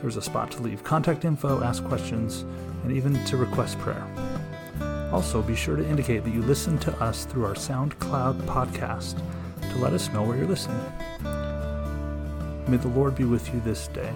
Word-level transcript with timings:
There's 0.00 0.16
a 0.16 0.22
spot 0.22 0.50
to 0.52 0.62
leave 0.62 0.84
contact 0.84 1.24
info, 1.24 1.62
ask 1.62 1.84
questions, 1.84 2.44
and 2.82 2.92
even 2.92 3.22
to 3.24 3.36
request 3.36 3.78
prayer. 3.78 4.06
Also, 5.12 5.40
be 5.42 5.54
sure 5.54 5.76
to 5.76 5.86
indicate 5.86 6.24
that 6.24 6.34
you 6.34 6.42
listen 6.42 6.78
to 6.80 6.92
us 7.02 7.24
through 7.24 7.44
our 7.44 7.54
SoundCloud 7.54 8.40
podcast 8.42 9.20
to 9.70 9.78
let 9.78 9.92
us 9.92 10.08
know 10.10 10.22
where 10.22 10.36
you're 10.36 10.46
listening. 10.46 10.80
May 12.68 12.76
the 12.76 12.88
Lord 12.88 13.14
be 13.14 13.24
with 13.24 13.52
you 13.54 13.60
this 13.60 13.88
day. 13.88 14.12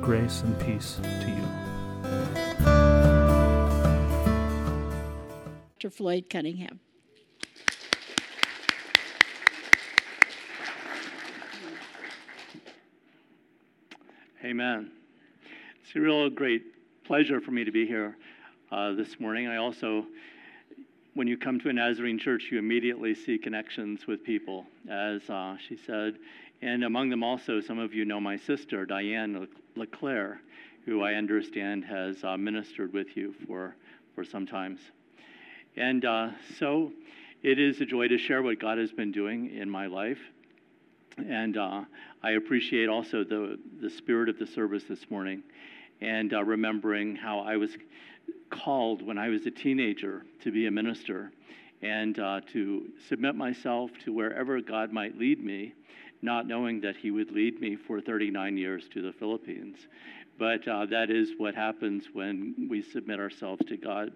Grace 0.00 0.42
and 0.42 0.58
peace 0.60 0.98
to 1.02 1.28
you. 1.28 1.60
Dr. 5.78 5.90
Floyd 5.90 6.24
Cunningham. 6.28 6.80
Amen. 14.50 14.90
It's 15.80 15.94
a 15.94 16.00
real 16.00 16.28
great 16.28 17.04
pleasure 17.04 17.40
for 17.40 17.52
me 17.52 17.62
to 17.62 17.70
be 17.70 17.86
here 17.86 18.16
uh, 18.72 18.94
this 18.94 19.20
morning. 19.20 19.46
I 19.46 19.58
also, 19.58 20.04
when 21.14 21.28
you 21.28 21.38
come 21.38 21.60
to 21.60 21.68
a 21.68 21.72
Nazarene 21.72 22.18
church, 22.18 22.48
you 22.50 22.58
immediately 22.58 23.14
see 23.14 23.38
connections 23.38 24.08
with 24.08 24.24
people, 24.24 24.66
as 24.90 25.30
uh, 25.30 25.56
she 25.68 25.76
said. 25.76 26.16
And 26.62 26.82
among 26.82 27.10
them 27.10 27.22
also, 27.22 27.60
some 27.60 27.78
of 27.78 27.94
you 27.94 28.04
know 28.04 28.18
my 28.18 28.36
sister, 28.36 28.84
Diane 28.84 29.46
LeClaire, 29.76 30.40
who 30.84 31.04
I 31.04 31.14
understand 31.14 31.84
has 31.84 32.24
uh, 32.24 32.36
ministered 32.36 32.92
with 32.92 33.16
you 33.16 33.32
for, 33.46 33.76
for 34.16 34.24
some 34.24 34.48
times. 34.48 34.80
And 35.76 36.04
uh, 36.04 36.30
so 36.58 36.90
it 37.44 37.60
is 37.60 37.80
a 37.80 37.86
joy 37.86 38.08
to 38.08 38.18
share 38.18 38.42
what 38.42 38.58
God 38.58 38.78
has 38.78 38.90
been 38.90 39.12
doing 39.12 39.56
in 39.56 39.70
my 39.70 39.86
life. 39.86 40.18
And 41.18 41.56
uh, 41.56 41.84
I 42.22 42.32
appreciate 42.32 42.88
also 42.88 43.24
the, 43.24 43.58
the 43.80 43.90
spirit 43.90 44.28
of 44.28 44.38
the 44.38 44.46
service 44.46 44.84
this 44.88 45.10
morning 45.10 45.42
and 46.00 46.32
uh, 46.32 46.42
remembering 46.42 47.16
how 47.16 47.40
I 47.40 47.56
was 47.56 47.76
called 48.50 49.02
when 49.02 49.18
I 49.18 49.28
was 49.28 49.46
a 49.46 49.50
teenager 49.50 50.24
to 50.42 50.50
be 50.50 50.66
a 50.66 50.70
minister 50.70 51.32
and 51.82 52.18
uh, 52.18 52.40
to 52.52 52.88
submit 53.08 53.34
myself 53.34 53.90
to 54.04 54.12
wherever 54.12 54.60
God 54.60 54.92
might 54.92 55.18
lead 55.18 55.42
me, 55.42 55.74
not 56.22 56.46
knowing 56.46 56.80
that 56.82 56.96
He 56.96 57.10
would 57.10 57.30
lead 57.30 57.60
me 57.60 57.76
for 57.76 58.00
39 58.00 58.56
years 58.56 58.88
to 58.92 59.02
the 59.02 59.12
Philippines. 59.12 59.76
But 60.38 60.66
uh, 60.68 60.86
that 60.86 61.10
is 61.10 61.32
what 61.36 61.54
happens 61.54 62.04
when 62.12 62.68
we 62.70 62.82
submit 62.82 63.18
ourselves 63.18 63.62
to 63.68 63.76
God. 63.76 64.12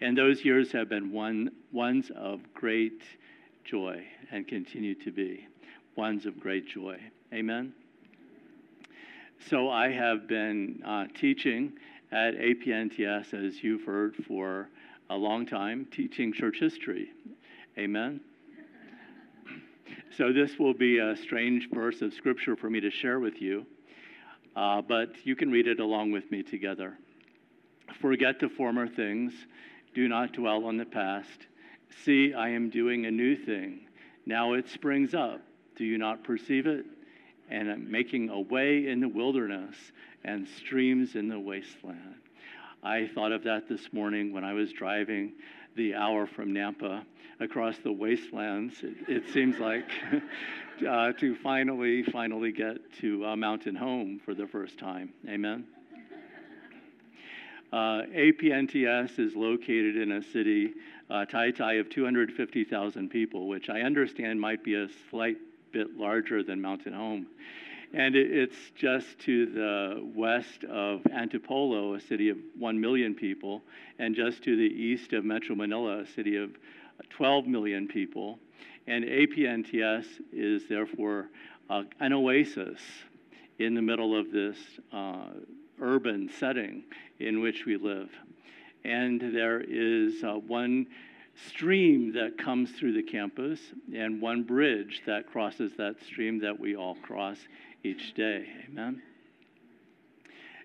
And 0.00 0.16
those 0.16 0.44
years 0.44 0.72
have 0.72 0.88
been 0.88 1.10
one, 1.10 1.50
ones 1.72 2.10
of 2.14 2.40
great 2.52 3.02
joy 3.64 4.04
and 4.30 4.46
continue 4.46 4.94
to 4.94 5.10
be 5.10 5.46
ones 5.96 6.26
of 6.26 6.38
great 6.38 6.68
joy. 6.68 6.98
Amen. 7.32 7.72
So 9.48 9.70
I 9.70 9.90
have 9.90 10.26
been 10.28 10.82
uh, 10.84 11.06
teaching 11.18 11.72
at 12.12 12.34
APNTS, 12.34 13.34
as 13.34 13.62
you've 13.62 13.84
heard, 13.84 14.16
for 14.26 14.68
a 15.10 15.16
long 15.16 15.46
time, 15.46 15.86
teaching 15.90 16.32
church 16.32 16.58
history. 16.58 17.10
Amen. 17.78 18.20
So 20.16 20.32
this 20.32 20.58
will 20.58 20.74
be 20.74 20.98
a 20.98 21.16
strange 21.16 21.68
verse 21.70 22.00
of 22.02 22.12
scripture 22.14 22.56
for 22.56 22.70
me 22.70 22.80
to 22.80 22.90
share 22.90 23.20
with 23.20 23.40
you, 23.40 23.66
uh, 24.56 24.80
but 24.82 25.10
you 25.24 25.36
can 25.36 25.50
read 25.50 25.68
it 25.68 25.78
along 25.78 26.10
with 26.12 26.30
me 26.30 26.42
together. 26.42 26.96
Forget 28.00 28.40
the 28.40 28.48
former 28.48 28.88
things, 28.88 29.32
do 29.94 30.08
not 30.08 30.32
dwell 30.32 30.64
on 30.64 30.76
the 30.76 30.84
past. 30.84 31.46
See, 32.04 32.34
I 32.34 32.48
am 32.48 32.70
doing 32.70 33.06
a 33.06 33.10
new 33.10 33.36
thing. 33.36 33.80
Now 34.24 34.54
it 34.54 34.68
springs 34.68 35.14
up. 35.14 35.40
Do 35.76 35.84
you 35.84 35.98
not 35.98 36.24
perceive 36.24 36.66
it? 36.66 36.86
And 37.48 37.88
making 37.88 38.30
a 38.30 38.40
way 38.40 38.88
in 38.88 39.00
the 39.00 39.08
wilderness 39.08 39.76
and 40.24 40.48
streams 40.48 41.14
in 41.14 41.28
the 41.28 41.38
wasteland. 41.38 42.16
I 42.82 43.08
thought 43.14 43.32
of 43.32 43.44
that 43.44 43.68
this 43.68 43.92
morning 43.92 44.32
when 44.32 44.44
I 44.44 44.52
was 44.52 44.72
driving 44.72 45.32
the 45.76 45.94
hour 45.94 46.26
from 46.26 46.52
Nampa 46.52 47.04
across 47.40 47.76
the 47.78 47.92
wastelands. 47.92 48.82
It, 48.82 48.94
it 49.08 49.28
seems 49.32 49.58
like 49.58 49.88
uh, 50.88 51.12
to 51.12 51.36
finally, 51.36 52.02
finally 52.02 52.52
get 52.52 52.78
to 53.00 53.26
uh, 53.26 53.36
Mountain 53.36 53.76
Home 53.76 54.20
for 54.24 54.34
the 54.34 54.46
first 54.46 54.78
time. 54.78 55.12
Amen. 55.28 55.66
Uh, 57.72 58.02
APNTS 58.14 59.18
is 59.18 59.34
located 59.34 59.96
in 59.96 60.12
a 60.12 60.22
city, 60.22 60.72
uh, 61.10 61.24
Tai 61.24 61.72
of 61.74 61.90
250,000 61.90 63.08
people, 63.10 63.48
which 63.48 63.68
I 63.68 63.80
understand 63.80 64.40
might 64.40 64.62
be 64.62 64.74
a 64.74 64.88
slight 65.10 65.36
bit 65.76 65.98
larger 65.98 66.42
than 66.42 66.58
Mountain 66.58 66.94
Home. 66.94 67.26
And 67.92 68.16
it's 68.16 68.56
just 68.74 69.18
to 69.20 69.44
the 69.44 70.10
west 70.14 70.64
of 70.64 71.02
Antipolo, 71.12 71.94
a 71.94 72.00
city 72.00 72.30
of 72.30 72.38
1 72.58 72.80
million 72.80 73.14
people, 73.14 73.60
and 73.98 74.14
just 74.14 74.42
to 74.44 74.56
the 74.56 74.62
east 74.62 75.12
of 75.12 75.24
Metro 75.24 75.54
Manila, 75.54 76.00
a 76.00 76.06
city 76.06 76.36
of 76.36 76.50
12 77.10 77.46
million 77.46 77.86
people. 77.86 78.38
And 78.86 79.04
APNTS 79.04 80.06
is 80.32 80.66
therefore 80.66 81.28
uh, 81.68 81.82
an 82.00 82.14
oasis 82.14 82.80
in 83.58 83.74
the 83.74 83.82
middle 83.82 84.18
of 84.18 84.32
this 84.32 84.56
uh, 84.94 85.26
urban 85.78 86.30
setting 86.38 86.84
in 87.18 87.40
which 87.40 87.66
we 87.66 87.76
live. 87.76 88.08
And 88.84 89.20
there 89.20 89.60
is 89.60 90.24
uh, 90.24 90.34
one 90.34 90.86
stream 91.48 92.12
that 92.12 92.38
comes 92.38 92.70
through 92.72 92.94
the 92.94 93.02
campus 93.02 93.60
and 93.94 94.20
one 94.20 94.42
bridge 94.42 95.02
that 95.06 95.26
crosses 95.26 95.72
that 95.76 96.02
stream 96.04 96.40
that 96.40 96.58
we 96.58 96.76
all 96.76 96.94
cross 96.96 97.38
each 97.84 98.14
day. 98.14 98.46
Amen. 98.68 99.02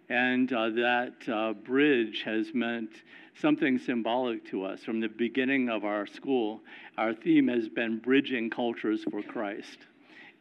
And 0.09 0.52
uh, 0.52 0.70
that 0.72 1.14
uh, 1.32 1.54
bridge 1.54 2.24
has 2.24 2.54
meant 2.54 2.90
something 3.40 3.80
symbolic 3.80 4.46
to 4.48 4.66
us. 4.66 4.84
From 4.84 5.00
the 5.00 5.08
beginning 5.08 5.70
of 5.70 5.86
our 5.86 6.06
school, 6.06 6.62
our 6.98 7.14
theme 7.14 7.48
has 7.48 7.70
been 7.70 8.00
bridging 8.00 8.50
cultures 8.50 9.06
for 9.09 9.22
Christ. 9.22 9.78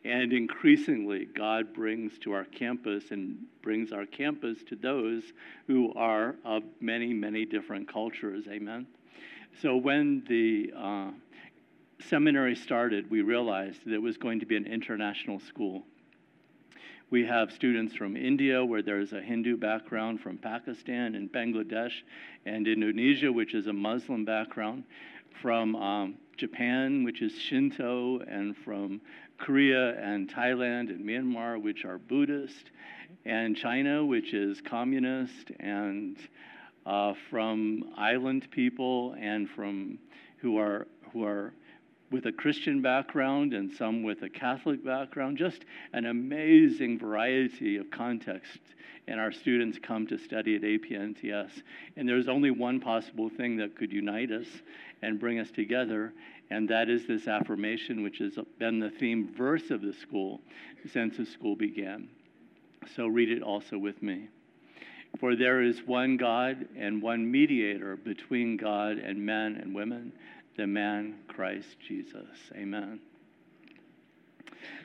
And 0.05 0.33
increasingly, 0.33 1.27
God 1.27 1.75
brings 1.75 2.19
to 2.21 2.33
our 2.33 2.45
campus 2.45 3.11
and 3.11 3.37
brings 3.63 3.93
our 3.93 4.07
campus 4.07 4.59
to 4.69 4.77
those 4.77 5.23
who 5.67 5.93
are 5.95 6.37
of 6.45 6.63
many, 6.81 7.13
many 7.13 7.45
different 7.45 7.93
cultures. 7.93 8.47
Amen. 8.49 8.87
So 9.61 9.77
when 9.77 10.25
the 10.29 10.73
uh, 10.77 11.11
seminary 12.09 12.57
started, 12.57 13.11
we 13.11 13.23
realized 13.23 13.85
that 13.85 13.93
it 13.93 14.03
was 14.03 14.17
going 14.17 14.41
to 14.41 14.47
be 14.47 14.57
an 14.57 14.67
international 14.67 15.41
school. 15.41 15.85
We 17.11 17.27
have 17.27 17.51
students 17.51 17.95
from 17.95 18.17
India, 18.17 18.65
where 18.65 18.83
there's 18.83 19.13
a 19.13 19.21
Hindu 19.21 19.57
background, 19.57 20.21
from 20.21 20.39
Pakistan 20.39 21.17
and 21.17 21.31
Bangladesh, 21.31 21.93
and 22.47 22.69
Indonesia, 22.69 23.33
which 23.33 23.53
is 23.53 23.67
a 23.67 23.73
Muslim 23.73 24.25
background, 24.25 24.85
from 25.43 25.75
um, 25.75 26.15
Japan, 26.37 27.03
which 27.03 27.21
is 27.21 27.33
Shinto, 27.37 28.21
and 28.21 28.57
from 28.59 29.01
Korea 29.39 30.01
and 30.01 30.33
Thailand 30.33 30.91
and 30.91 31.05
Myanmar, 31.05 31.61
which 31.61 31.85
are 31.85 31.99
Buddhist, 31.99 32.71
and 33.25 33.57
China, 33.57 34.05
which 34.05 34.33
is 34.33 34.61
communist, 34.61 35.51
and 35.59 36.17
uh, 36.91 37.15
from 37.31 37.85
island 37.97 38.51
people 38.51 39.15
and 39.21 39.49
from 39.49 39.97
who 40.39 40.59
are 40.59 40.89
who 41.13 41.25
are 41.25 41.55
with 42.11 42.27
a 42.27 42.33
Christian 42.33 42.83
background 42.83 43.55
and 43.55 43.73
some 43.73 44.03
with 44.03 44.23
a 44.23 44.29
Catholic 44.29 44.85
background, 44.85 45.39
just 45.39 45.65
an 45.93 46.07
amazing 46.07 46.99
variety 46.99 47.77
of 47.77 47.89
context. 47.93 48.59
And 49.07 49.21
our 49.21 49.31
students 49.31 49.79
come 49.81 50.09
to 50.09 50.19
study 50.19 50.57
at 50.57 50.63
APNTS. 50.63 51.63
And 51.97 52.09
there's 52.09 52.27
only 52.27 52.51
one 52.51 52.81
possible 52.81 53.29
thing 53.29 53.57
that 53.59 53.77
could 53.77 53.93
unite 53.93 54.33
us 54.33 54.49
and 55.03 55.21
bring 55.21 55.39
us 55.39 55.53
together, 55.53 56.13
and 56.51 56.69
that 56.69 56.91
is 56.91 57.07
this 57.07 57.29
affirmation, 57.29 58.03
which 58.03 58.19
has 58.19 58.37
been 58.59 58.81
the 58.81 58.91
theme 58.91 59.33
verse 59.33 59.71
of 59.71 59.81
the 59.81 59.93
school 59.93 60.41
since 60.93 61.17
the 61.17 61.27
school 61.27 61.55
began. 61.55 62.09
So 62.97 63.07
read 63.07 63.31
it 63.31 63.43
also 63.43 63.79
with 63.79 64.03
me. 64.03 64.29
For 65.19 65.37
there 65.37 65.63
is 65.63 65.81
one 65.87 66.17
God 66.17 66.69
and 66.77 67.03
one 67.03 67.31
mediator 67.31 67.97
between 67.97 68.57
God 68.57 68.99
and 68.99 69.25
men 69.25 69.57
and 69.57 69.75
women, 69.75 70.13
the 70.57 70.67
man 70.67 71.17
Christ 71.29 71.77
Jesus. 71.87 72.29
Amen. 72.55 73.01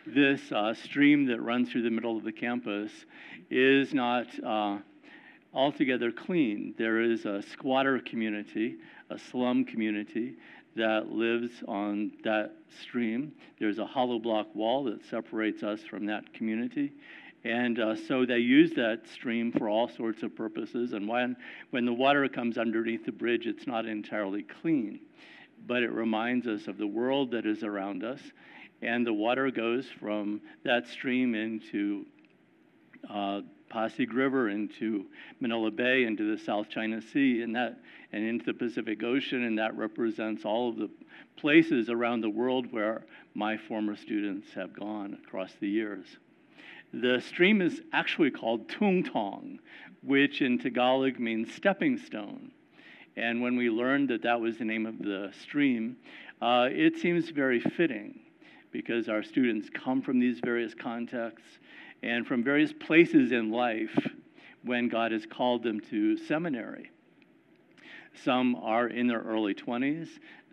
this 0.06 0.52
uh, 0.52 0.74
stream 0.74 1.26
that 1.28 1.42
runs 1.42 1.72
through 1.72 1.84
the 1.84 1.90
middle 1.90 2.18
of 2.18 2.24
the 2.24 2.32
campus 2.32 2.92
is 3.50 3.94
not 3.94 4.28
uh, 4.44 4.78
altogether 5.54 6.12
clean. 6.12 6.74
There 6.78 7.02
is 7.02 7.26
a 7.26 7.42
squatter 7.42 8.00
community, 8.00 8.76
a 9.10 9.18
slum 9.18 9.66
community 9.66 10.36
that 10.76 11.10
lives 11.10 11.52
on 11.68 12.12
that 12.24 12.52
stream. 12.82 13.32
There's 13.60 13.80
a 13.80 13.86
hollow 13.86 14.20
block 14.20 14.54
wall 14.54 14.84
that 14.86 15.06
separates 15.10 15.64
us 15.64 15.80
from 15.90 16.06
that 16.08 16.34
community. 16.34 16.92
And 17.46 17.80
uh, 17.80 17.96
so 17.96 18.26
they 18.26 18.40
use 18.40 18.72
that 18.72 19.08
stream 19.08 19.52
for 19.52 19.70
all 19.70 19.88
sorts 19.88 20.24
of 20.24 20.36
purposes. 20.36 20.94
And 20.94 21.08
when, 21.08 21.38
when 21.70 21.86
the 21.86 21.94
water 21.94 22.28
comes 22.28 22.58
underneath 22.58 23.06
the 23.06 23.12
bridge, 23.12 23.46
it's 23.46 23.68
not 23.68 23.86
entirely 23.86 24.42
clean. 24.42 25.00
But 25.68 25.84
it 25.84 25.92
reminds 25.92 26.48
us 26.48 26.68
of 26.68 26.80
the 26.80 26.88
world 26.88 27.30
that 27.32 27.46
is 27.46 27.64
around 27.64 28.04
us. 28.04 28.20
And 28.82 29.06
the 29.06 29.14
water 29.14 29.52
goes 29.52 29.86
from 30.00 30.42
that 30.64 30.88
stream 30.88 31.36
into 31.36 32.08
uh, 33.08 33.42
Pasig 33.70 34.12
River, 34.12 34.50
into 34.50 35.06
Manila 35.40 35.70
Bay, 35.70 36.06
into 36.06 36.36
the 36.36 36.44
South 36.44 36.68
China 36.68 37.00
Sea, 37.00 37.44
and, 37.44 37.56
that, 37.56 37.78
and 38.12 38.24
into 38.28 38.46
the 38.46 38.56
Pacific 38.56 39.04
Ocean. 39.04 39.44
And 39.44 39.60
that 39.60 39.78
represents 39.78 40.46
all 40.46 40.70
of 40.70 40.78
the 40.78 40.90
places 41.38 41.92
around 41.92 42.22
the 42.22 42.30
world 42.30 42.72
where 42.72 43.06
my 43.36 43.56
former 43.56 43.96
students 43.96 44.48
have 44.56 44.74
gone 44.74 45.20
across 45.24 45.52
the 45.60 45.70
years. 45.70 46.08
The 47.02 47.20
stream 47.20 47.62
is 47.62 47.82
actually 47.92 48.32
called 48.32 48.70
Tung 48.70 49.04
Tong, 49.04 49.60
which 50.02 50.42
in 50.42 50.58
Tagalog 50.58 51.20
means 51.20 51.54
stepping 51.54 51.98
stone. 51.98 52.54
And 53.18 53.42
when 53.42 53.58
we 53.58 53.70
learned 53.70 54.10
that 54.10 54.22
that 54.22 54.40
was 54.40 54.58
the 54.58 54.64
name 54.64 54.86
of 54.86 55.00
the 55.00 55.30
stream, 55.42 55.98
uh, 56.42 56.70
it 56.72 56.96
seems 56.96 57.32
very 57.32 57.60
fitting 57.60 58.22
because 58.72 59.10
our 59.10 59.24
students 59.24 59.70
come 59.74 60.02
from 60.02 60.20
these 60.20 60.40
various 60.40 60.74
contexts 60.74 61.60
and 62.02 62.26
from 62.26 62.42
various 62.42 62.72
places 62.72 63.34
in 63.34 63.52
life 63.52 63.98
when 64.64 64.88
God 64.88 65.12
has 65.12 65.26
called 65.26 65.64
them 65.64 65.82
to 65.90 66.16
seminary. 66.16 66.92
Some 68.24 68.56
are 68.56 68.88
in 68.88 69.08
their 69.08 69.22
early 69.22 69.54
20s, 69.54 70.08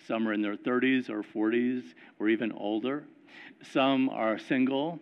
some 0.08 0.26
are 0.26 0.32
in 0.32 0.42
their 0.42 0.56
30s 0.56 1.08
or 1.08 1.22
40s, 1.22 1.94
or 2.18 2.28
even 2.28 2.50
older. 2.50 3.04
Some 3.70 4.08
are 4.08 4.38
single, 4.38 4.98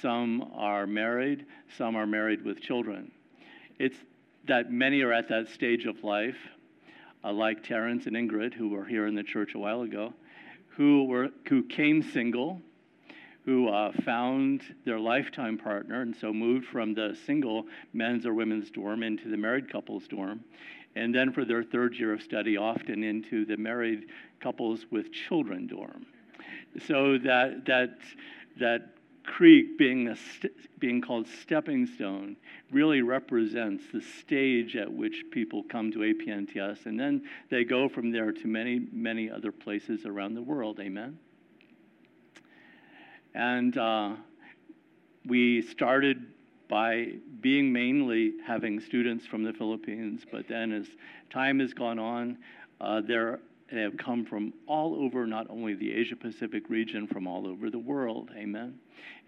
some 0.00 0.50
are 0.54 0.86
married, 0.86 1.46
some 1.76 1.96
are 1.96 2.06
married 2.06 2.44
with 2.44 2.60
children. 2.60 3.10
It's 3.78 3.96
that 4.46 4.70
many 4.70 5.02
are 5.02 5.12
at 5.12 5.28
that 5.28 5.48
stage 5.48 5.84
of 5.86 6.04
life, 6.04 6.36
uh, 7.24 7.32
like 7.32 7.64
Terrence 7.64 8.06
and 8.06 8.14
Ingrid, 8.14 8.54
who 8.54 8.68
were 8.68 8.84
here 8.84 9.06
in 9.06 9.14
the 9.14 9.22
church 9.22 9.54
a 9.54 9.58
while 9.58 9.82
ago, 9.82 10.14
who, 10.68 11.04
were, 11.04 11.30
who 11.48 11.64
came 11.64 12.02
single, 12.02 12.60
who 13.44 13.68
uh, 13.68 13.92
found 14.04 14.62
their 14.84 14.98
lifetime 14.98 15.58
partner, 15.58 16.02
and 16.02 16.14
so 16.14 16.32
moved 16.32 16.66
from 16.66 16.94
the 16.94 17.16
single 17.26 17.66
men's 17.92 18.26
or 18.26 18.34
women's 18.34 18.70
dorm 18.70 19.02
into 19.02 19.28
the 19.28 19.36
married 19.36 19.70
couples 19.70 20.06
dorm, 20.06 20.40
and 20.94 21.14
then 21.14 21.32
for 21.32 21.44
their 21.44 21.64
third 21.64 21.94
year 21.94 22.12
of 22.12 22.22
study, 22.22 22.56
often 22.56 23.02
into 23.02 23.44
the 23.44 23.56
married 23.56 24.06
couples 24.40 24.86
with 24.90 25.12
children 25.12 25.66
dorm. 25.66 26.06
So 26.86 27.18
that, 27.18 27.64
that, 27.66 27.98
that 28.58 28.94
creek 29.24 29.78
being, 29.78 30.14
st- 30.14 30.78
being 30.78 31.00
called 31.00 31.26
stepping 31.26 31.86
stone 31.86 32.36
really 32.70 33.02
represents 33.02 33.84
the 33.92 34.00
stage 34.00 34.76
at 34.76 34.92
which 34.92 35.24
people 35.30 35.62
come 35.64 35.90
to 35.92 35.98
APNTS, 35.98 36.86
and 36.86 36.98
then 36.98 37.22
they 37.50 37.64
go 37.64 37.88
from 37.88 38.10
there 38.10 38.32
to 38.32 38.46
many, 38.46 38.86
many 38.92 39.30
other 39.30 39.52
places 39.52 40.04
around 40.04 40.34
the 40.34 40.42
world. 40.42 40.80
Amen? 40.80 41.18
And 43.34 43.76
uh, 43.76 44.14
we 45.26 45.62
started 45.62 46.26
by 46.68 47.14
being 47.40 47.72
mainly 47.72 48.34
having 48.46 48.80
students 48.80 49.26
from 49.26 49.42
the 49.42 49.52
Philippines, 49.52 50.22
but 50.30 50.48
then 50.48 50.72
as 50.72 50.86
time 51.30 51.60
has 51.60 51.74
gone 51.74 51.98
on, 51.98 52.38
uh, 52.80 53.00
there 53.00 53.40
have 53.70 53.96
come 53.96 54.24
from 54.24 54.52
all 54.66 54.94
over, 54.94 55.26
not 55.26 55.46
only 55.50 55.74
the 55.74 55.92
Asia 55.92 56.16
Pacific 56.16 56.68
region, 56.68 57.06
from 57.06 57.26
all 57.26 57.46
over 57.46 57.70
the 57.70 57.78
world. 57.78 58.30
Amen. 58.36 58.78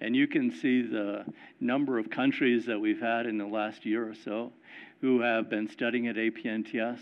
And 0.00 0.14
you 0.14 0.26
can 0.26 0.52
see 0.52 0.82
the 0.82 1.24
number 1.60 1.98
of 1.98 2.10
countries 2.10 2.66
that 2.66 2.78
we've 2.78 3.00
had 3.00 3.26
in 3.26 3.38
the 3.38 3.46
last 3.46 3.86
year 3.86 4.08
or 4.08 4.14
so 4.14 4.52
who 5.00 5.20
have 5.20 5.50
been 5.50 5.68
studying 5.68 6.06
at 6.08 6.16
APNTS, 6.16 6.98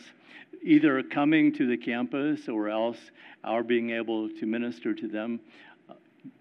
either 0.63 1.03
coming 1.03 1.53
to 1.55 1.67
the 1.67 1.77
campus 1.77 2.49
or 2.49 2.69
else 2.69 2.99
our 3.43 3.63
being 3.63 3.91
able 3.91 4.29
to 4.29 4.47
minister 4.47 4.95
to 4.95 5.09
them 5.09 5.41
uh, 5.89 5.95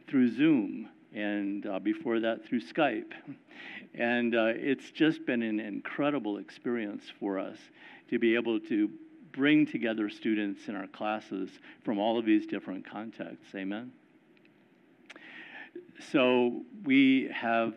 through 0.07 0.31
Zoom 0.36 0.90
and 1.13 1.66
uh, 1.66 1.80
before 1.80 2.19
that 2.19 2.45
through 2.45 2.62
Skype. 2.62 3.12
And 3.94 4.34
uh, 4.36 4.54
it's 4.56 4.90
just 4.92 5.25
been 5.25 5.44
an 5.44 5.60
incredible 5.60 6.38
experience 6.38 7.04
for 7.19 7.38
us 7.38 7.57
to 8.10 8.18
be 8.18 8.36
able 8.36 8.60
to 8.62 8.90
bring 9.33 9.65
together 9.65 10.09
students 10.09 10.68
in 10.68 10.75
our 10.75 10.88
classes 10.88 11.50
from 11.83 12.00
all 12.00 12.18
of 12.18 12.25
these 12.25 12.45
different 12.45 12.89
contexts. 12.89 13.53
Amen. 13.56 13.91
So 16.12 16.62
we 16.85 17.30
have 17.33 17.74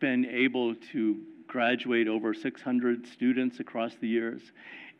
been 0.00 0.26
able 0.26 0.74
to 0.92 1.20
graduate 1.46 2.08
over 2.08 2.34
600 2.34 3.06
students 3.06 3.60
across 3.60 3.94
the 4.00 4.08
years, 4.08 4.42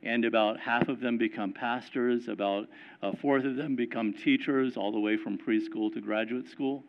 and 0.03 0.25
about 0.25 0.61
half 0.61 0.89
of 0.89 1.01
them 1.01 1.19
become 1.19 1.53
pastors, 1.53 2.29
about 2.29 2.69
a 3.03 3.17
fourth 3.17 3.45
of 3.45 3.57
them 3.57 3.75
become 3.75 4.13
teachers, 4.13 4.77
all 4.77 4.93
the 4.93 5.01
way 5.01 5.17
from 5.17 5.37
preschool 5.37 5.93
to 5.93 6.01
graduate 6.01 6.49
school, 6.49 6.85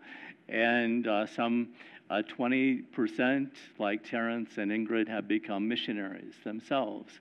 and 0.48 1.08
uh, 1.08 1.26
some 1.26 1.70
uh, 2.10 2.22
20%, 2.38 3.50
like 3.80 4.04
Terrence 4.04 4.58
and 4.58 4.72
Ingrid, 4.72 5.08
have 5.08 5.28
become 5.28 5.68
missionaries 5.68 6.36
themselves. 6.44 7.12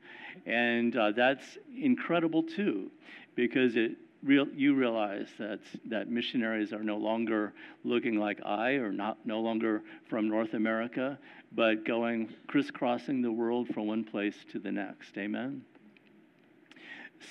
And 0.46 0.96
uh, 0.96 1.12
that's 1.12 1.58
incredible 1.76 2.42
too, 2.42 2.90
because 3.34 3.76
it 3.76 3.92
real, 4.22 4.46
you 4.54 4.74
realize 4.74 5.28
that, 5.38 5.60
that 5.86 6.10
missionaries 6.10 6.72
are 6.72 6.82
no 6.82 6.96
longer 6.96 7.52
looking 7.84 8.18
like 8.18 8.40
I 8.44 8.72
or 8.72 8.92
not 8.92 9.18
no 9.24 9.40
longer 9.40 9.82
from 10.08 10.28
North 10.28 10.54
America, 10.54 11.18
but 11.52 11.84
going 11.84 12.32
crisscrossing 12.48 13.22
the 13.22 13.30
world 13.32 13.68
from 13.68 13.86
one 13.86 14.04
place 14.04 14.36
to 14.52 14.58
the 14.58 14.72
next. 14.72 15.16
Amen. 15.16 15.62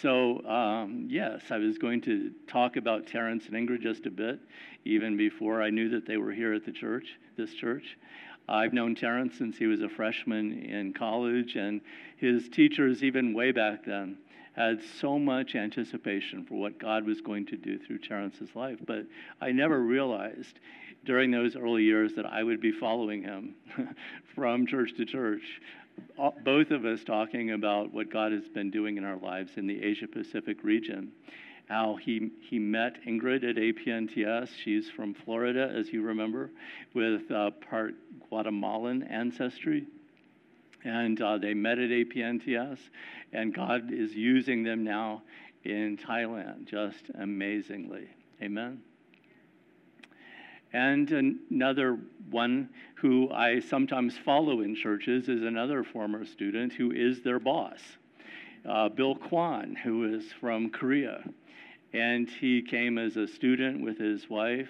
So, 0.01 0.45
um, 0.45 1.07
yes, 1.09 1.43
I 1.49 1.57
was 1.57 1.77
going 1.77 2.01
to 2.01 2.31
talk 2.47 2.75
about 2.75 3.07
Terrence 3.07 3.45
and 3.47 3.55
Ingrid 3.55 3.81
just 3.81 4.05
a 4.05 4.11
bit, 4.11 4.39
even 4.85 5.17
before 5.17 5.61
I 5.61 5.69
knew 5.69 5.89
that 5.89 6.05
they 6.05 6.17
were 6.17 6.31
here 6.31 6.53
at 6.53 6.65
the 6.65 6.71
church, 6.71 7.17
this 7.37 7.53
church. 7.53 7.97
I've 8.49 8.73
known 8.73 8.95
Terrence 8.95 9.37
since 9.37 9.57
he 9.57 9.67
was 9.67 9.81
a 9.81 9.89
freshman 9.89 10.63
in 10.63 10.93
college, 10.93 11.55
and 11.55 11.81
his 12.17 12.49
teachers, 12.49 13.03
even 13.03 13.33
way 13.33 13.51
back 13.51 13.85
then, 13.85 14.17
had 14.53 14.81
so 14.99 15.17
much 15.17 15.55
anticipation 15.55 16.45
for 16.45 16.55
what 16.55 16.77
God 16.77 17.05
was 17.05 17.21
going 17.21 17.45
to 17.47 17.57
do 17.57 17.79
through 17.79 17.99
Terrence's 17.99 18.55
life. 18.55 18.79
But 18.85 19.05
I 19.41 19.51
never 19.51 19.79
realized 19.79 20.59
during 21.05 21.31
those 21.31 21.55
early 21.55 21.83
years 21.83 22.13
that 22.15 22.25
I 22.25 22.43
would 22.43 22.61
be 22.61 22.71
following 22.71 23.23
him 23.23 23.55
from 24.35 24.65
church 24.65 24.91
to 24.97 25.05
church. 25.05 25.43
Both 26.43 26.71
of 26.71 26.85
us 26.85 27.03
talking 27.03 27.51
about 27.51 27.93
what 27.93 28.11
God 28.11 28.31
has 28.31 28.47
been 28.47 28.71
doing 28.71 28.97
in 28.97 29.03
our 29.03 29.17
lives 29.17 29.51
in 29.57 29.67
the 29.67 29.83
Asia 29.83 30.07
Pacific 30.07 30.63
region. 30.63 31.11
How 31.69 31.95
he, 31.95 32.31
he 32.49 32.59
met 32.59 33.03
Ingrid 33.07 33.47
at 33.47 33.55
APNTS. 33.55 34.49
She's 34.63 34.89
from 34.89 35.13
Florida, 35.13 35.71
as 35.75 35.93
you 35.93 36.01
remember, 36.01 36.51
with 36.93 37.29
uh, 37.31 37.51
part 37.69 37.93
Guatemalan 38.29 39.03
ancestry 39.03 39.85
and 40.83 41.21
uh, 41.21 41.37
they 41.37 41.53
met 41.53 41.79
at 41.79 41.89
APNTS, 41.89 42.79
and 43.31 43.53
God 43.53 43.91
is 43.91 44.13
using 44.13 44.63
them 44.63 44.83
now 44.83 45.23
in 45.63 45.97
Thailand 45.97 46.65
just 46.65 47.03
amazingly. 47.17 48.07
Amen. 48.41 48.81
And 50.73 51.11
another 51.11 51.99
one 52.31 52.69
who 52.95 53.29
I 53.31 53.59
sometimes 53.59 54.17
follow 54.17 54.61
in 54.61 54.75
churches 54.75 55.29
is 55.29 55.43
another 55.43 55.83
former 55.83 56.25
student 56.25 56.73
who 56.73 56.91
is 56.91 57.21
their 57.21 57.39
boss, 57.39 57.79
uh, 58.67 58.89
Bill 58.89 59.15
Kwan, 59.15 59.75
who 59.75 60.15
is 60.15 60.25
from 60.41 60.71
Korea. 60.71 61.23
And 61.93 62.27
he 62.27 62.63
came 62.63 62.97
as 62.97 63.17
a 63.17 63.27
student 63.27 63.83
with 63.83 63.99
his 63.99 64.27
wife, 64.29 64.69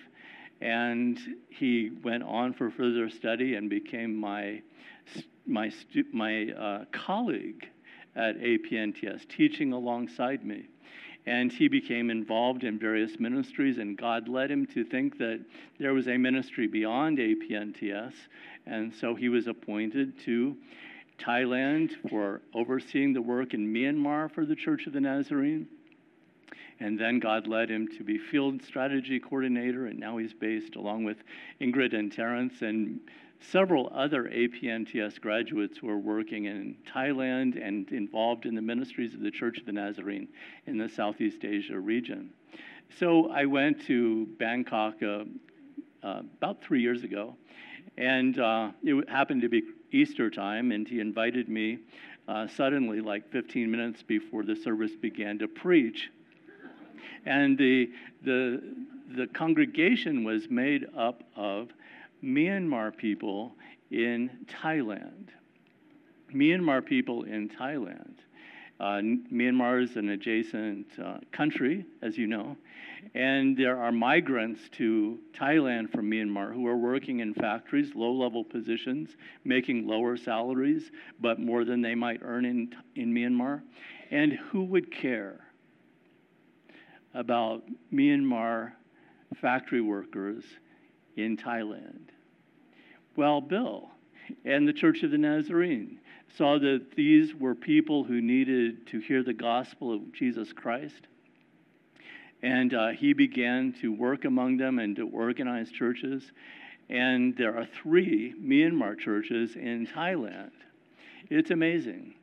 and 0.59 1.17
he 1.49 1.91
went 2.03 2.23
on 2.23 2.53
for 2.53 2.69
further 2.69 3.09
study 3.09 3.55
and 3.55 3.69
became 3.69 4.13
my 4.15 4.61
my, 5.45 5.69
my 6.13 6.47
uh, 6.51 6.85
colleague 6.91 7.67
at 8.15 8.39
APNTS, 8.39 9.27
teaching 9.27 9.73
alongside 9.73 10.45
me. 10.45 10.67
And 11.25 11.51
he 11.51 11.67
became 11.69 12.09
involved 12.09 12.63
in 12.65 12.77
various 12.77 13.19
ministries, 13.19 13.77
and 13.77 13.97
God 13.97 14.27
led 14.27 14.51
him 14.51 14.65
to 14.67 14.83
think 14.83 15.17
that 15.19 15.39
there 15.79 15.93
was 15.93 16.07
a 16.07 16.17
ministry 16.17 16.67
beyond 16.67 17.17
APNTS. 17.17 18.13
And 18.65 18.93
so 18.93 19.15
he 19.15 19.29
was 19.29 19.47
appointed 19.47 20.19
to 20.25 20.57
Thailand 21.17 21.91
for 22.09 22.41
overseeing 22.53 23.13
the 23.13 23.21
work 23.21 23.53
in 23.53 23.73
Myanmar 23.73 24.31
for 24.31 24.45
the 24.45 24.55
Church 24.55 24.85
of 24.87 24.93
the 24.93 24.99
Nazarene. 24.99 25.67
And 26.79 26.99
then 26.99 27.19
God 27.19 27.47
led 27.47 27.69
him 27.69 27.87
to 27.97 28.03
be 28.03 28.17
field 28.17 28.61
strategy 28.61 29.19
coordinator, 29.19 29.85
and 29.85 29.99
now 29.99 30.17
he's 30.17 30.33
based 30.33 30.75
along 30.75 31.05
with 31.05 31.17
Ingrid 31.61 31.93
and 31.93 32.11
Terrence 32.11 32.61
and 32.61 32.99
several 33.51 33.91
other 33.93 34.25
APNTS 34.25 35.19
graduates 35.19 35.81
were 35.81 35.97
working 35.97 36.45
in 36.45 36.75
Thailand 36.93 37.61
and 37.63 37.89
involved 37.91 38.45
in 38.45 38.55
the 38.55 38.61
ministries 38.61 39.13
of 39.13 39.21
the 39.21 39.31
Church 39.31 39.57
of 39.57 39.65
the 39.65 39.71
Nazarene 39.71 40.27
in 40.65 40.77
the 40.77 40.89
Southeast 40.89 41.43
Asia 41.43 41.79
region. 41.79 42.29
So 42.99 43.31
I 43.31 43.45
went 43.45 43.85
to 43.87 44.27
Bangkok 44.37 45.01
uh, 45.01 45.23
uh, 46.03 46.21
about 46.37 46.63
three 46.63 46.81
years 46.81 47.03
ago, 47.03 47.35
and 47.97 48.39
uh, 48.39 48.71
it 48.83 49.09
happened 49.09 49.41
to 49.41 49.49
be 49.49 49.63
Easter 49.91 50.29
time, 50.29 50.71
and 50.71 50.87
he 50.87 50.99
invited 50.99 51.49
me 51.49 51.79
uh, 52.27 52.47
suddenly, 52.47 53.01
like 53.01 53.29
15 53.31 53.69
minutes 53.69 54.03
before 54.03 54.43
the 54.43 54.55
service 54.55 54.95
began, 54.99 55.37
to 55.39 55.47
preach. 55.47 56.09
And 57.25 57.57
the, 57.57 57.91
the, 58.23 58.61
the 59.15 59.27
congregation 59.27 60.23
was 60.23 60.49
made 60.49 60.87
up 60.97 61.23
of 61.35 61.69
Myanmar 62.23 62.95
people 62.95 63.55
in 63.91 64.29
Thailand. 64.45 65.29
Myanmar 66.33 66.85
people 66.85 67.23
in 67.23 67.49
Thailand. 67.49 68.15
Uh, 68.79 69.01
Myanmar 69.31 69.83
is 69.83 69.95
an 69.97 70.09
adjacent 70.09 70.87
uh, 71.03 71.17
country, 71.31 71.85
as 72.01 72.17
you 72.17 72.27
know, 72.27 72.57
and 73.13 73.55
there 73.55 73.79
are 73.79 73.91
migrants 73.91 74.61
to 74.71 75.19
Thailand 75.33 75.91
from 75.91 76.09
Myanmar 76.09 76.53
who 76.53 76.65
are 76.67 76.77
working 76.77 77.19
in 77.19 77.33
factories, 77.33 77.91
low 77.93 78.11
level 78.11 78.43
positions, 78.43 79.15
making 79.43 79.87
lower 79.87 80.17
salaries, 80.17 80.91
but 81.19 81.39
more 81.39 81.65
than 81.65 81.81
they 81.81 81.93
might 81.95 82.21
earn 82.23 82.45
in, 82.45 82.73
in 82.95 83.13
Myanmar. 83.13 83.61
And 84.11 84.33
who 84.33 84.63
would 84.65 84.91
care 84.91 85.39
about 87.13 87.63
Myanmar 87.93 88.73
factory 89.39 89.81
workers 89.81 90.43
in 91.15 91.37
Thailand? 91.37 92.12
Well, 93.15 93.41
Bill 93.41 93.89
and 94.43 94.67
the 94.67 94.73
Church 94.73 95.03
of 95.03 95.11
the 95.11 95.17
Nazarene 95.19 95.99
saw 96.35 96.57
that 96.57 96.95
these 96.95 97.35
were 97.35 97.53
people 97.53 98.03
who 98.03 98.21
needed 98.21 98.87
to 98.87 98.99
hear 98.99 99.21
the 99.21 99.33
gospel 99.33 99.93
of 99.93 100.11
Jesus 100.13 100.51
Christ. 100.51 101.07
And 102.41 102.73
uh, 102.73 102.89
he 102.89 103.13
began 103.13 103.73
to 103.81 103.93
work 103.93 104.25
among 104.25 104.57
them 104.57 104.79
and 104.79 104.95
to 104.95 105.07
organize 105.09 105.69
churches. 105.69 106.31
And 106.89 107.37
there 107.37 107.55
are 107.55 107.65
three 107.65 108.33
Myanmar 108.41 108.99
churches 108.99 109.55
in 109.55 109.85
Thailand. 109.85 110.51
It's 111.29 111.51
amazing. 111.51 112.15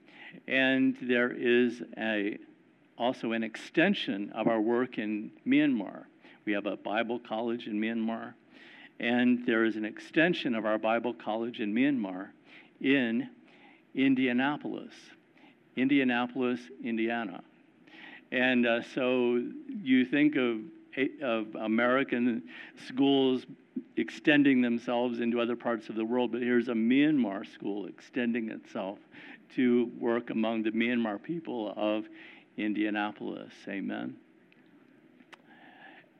And 0.48 0.96
there 1.00 1.30
is 1.30 1.82
a, 1.96 2.36
also 2.98 3.32
an 3.32 3.44
extension 3.44 4.30
of 4.34 4.48
our 4.48 4.60
work 4.60 4.98
in 4.98 5.30
Myanmar. 5.46 6.04
We 6.44 6.52
have 6.52 6.66
a 6.66 6.76
Bible 6.76 7.20
college 7.20 7.68
in 7.68 7.80
Myanmar, 7.80 8.34
and 9.00 9.46
there 9.46 9.64
is 9.64 9.76
an 9.76 9.84
extension 9.84 10.54
of 10.54 10.66
our 10.66 10.78
Bible 10.78 11.14
college 11.14 11.60
in 11.60 11.74
Myanmar 11.74 12.28
in 12.82 13.28
Indianapolis, 13.94 14.92
Indianapolis, 15.76 16.60
Indiana. 16.84 17.40
And 18.30 18.66
uh, 18.66 18.82
so 18.94 19.42
you 19.82 20.04
think 20.04 20.36
of, 20.36 20.58
of 21.22 21.54
American 21.54 22.42
schools 22.86 23.46
extending 23.96 24.60
themselves 24.60 25.20
into 25.20 25.40
other 25.40 25.56
parts 25.56 25.88
of 25.88 25.94
the 25.94 26.04
world, 26.04 26.32
but 26.32 26.42
here's 26.42 26.68
a 26.68 26.74
Myanmar 26.74 27.50
school 27.50 27.86
extending 27.86 28.50
itself 28.50 28.98
to 29.56 29.90
work 29.98 30.28
among 30.28 30.62
the 30.62 30.70
Myanmar 30.70 31.20
people 31.20 31.72
of 31.74 32.04
Indianapolis. 32.58 33.52
Amen. 33.66 34.14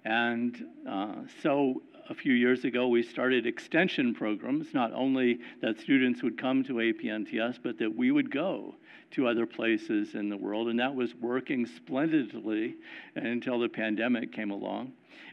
And 0.04 0.64
uh, 0.88 1.14
so 1.42 1.82
a 2.10 2.14
few 2.14 2.32
years 2.32 2.64
ago, 2.64 2.88
we 2.88 3.04
started 3.04 3.46
extension 3.46 4.12
programs, 4.12 4.74
not 4.74 4.92
only 4.92 5.38
that 5.62 5.78
students 5.78 6.24
would 6.24 6.36
come 6.36 6.64
to 6.64 6.74
APNTS, 6.74 7.60
but 7.62 7.78
that 7.78 7.96
we 7.96 8.10
would 8.10 8.32
go 8.32 8.74
to 9.12 9.28
other 9.28 9.46
places 9.46 10.16
in 10.16 10.28
the 10.28 10.36
world. 10.36 10.68
And 10.68 10.78
that 10.80 10.92
was 10.92 11.14
working 11.14 11.64
splendidly 11.64 12.74
until 13.14 13.60
the 13.60 13.68
pandemic 13.68 14.32
came 14.32 14.50
along. 14.50 14.92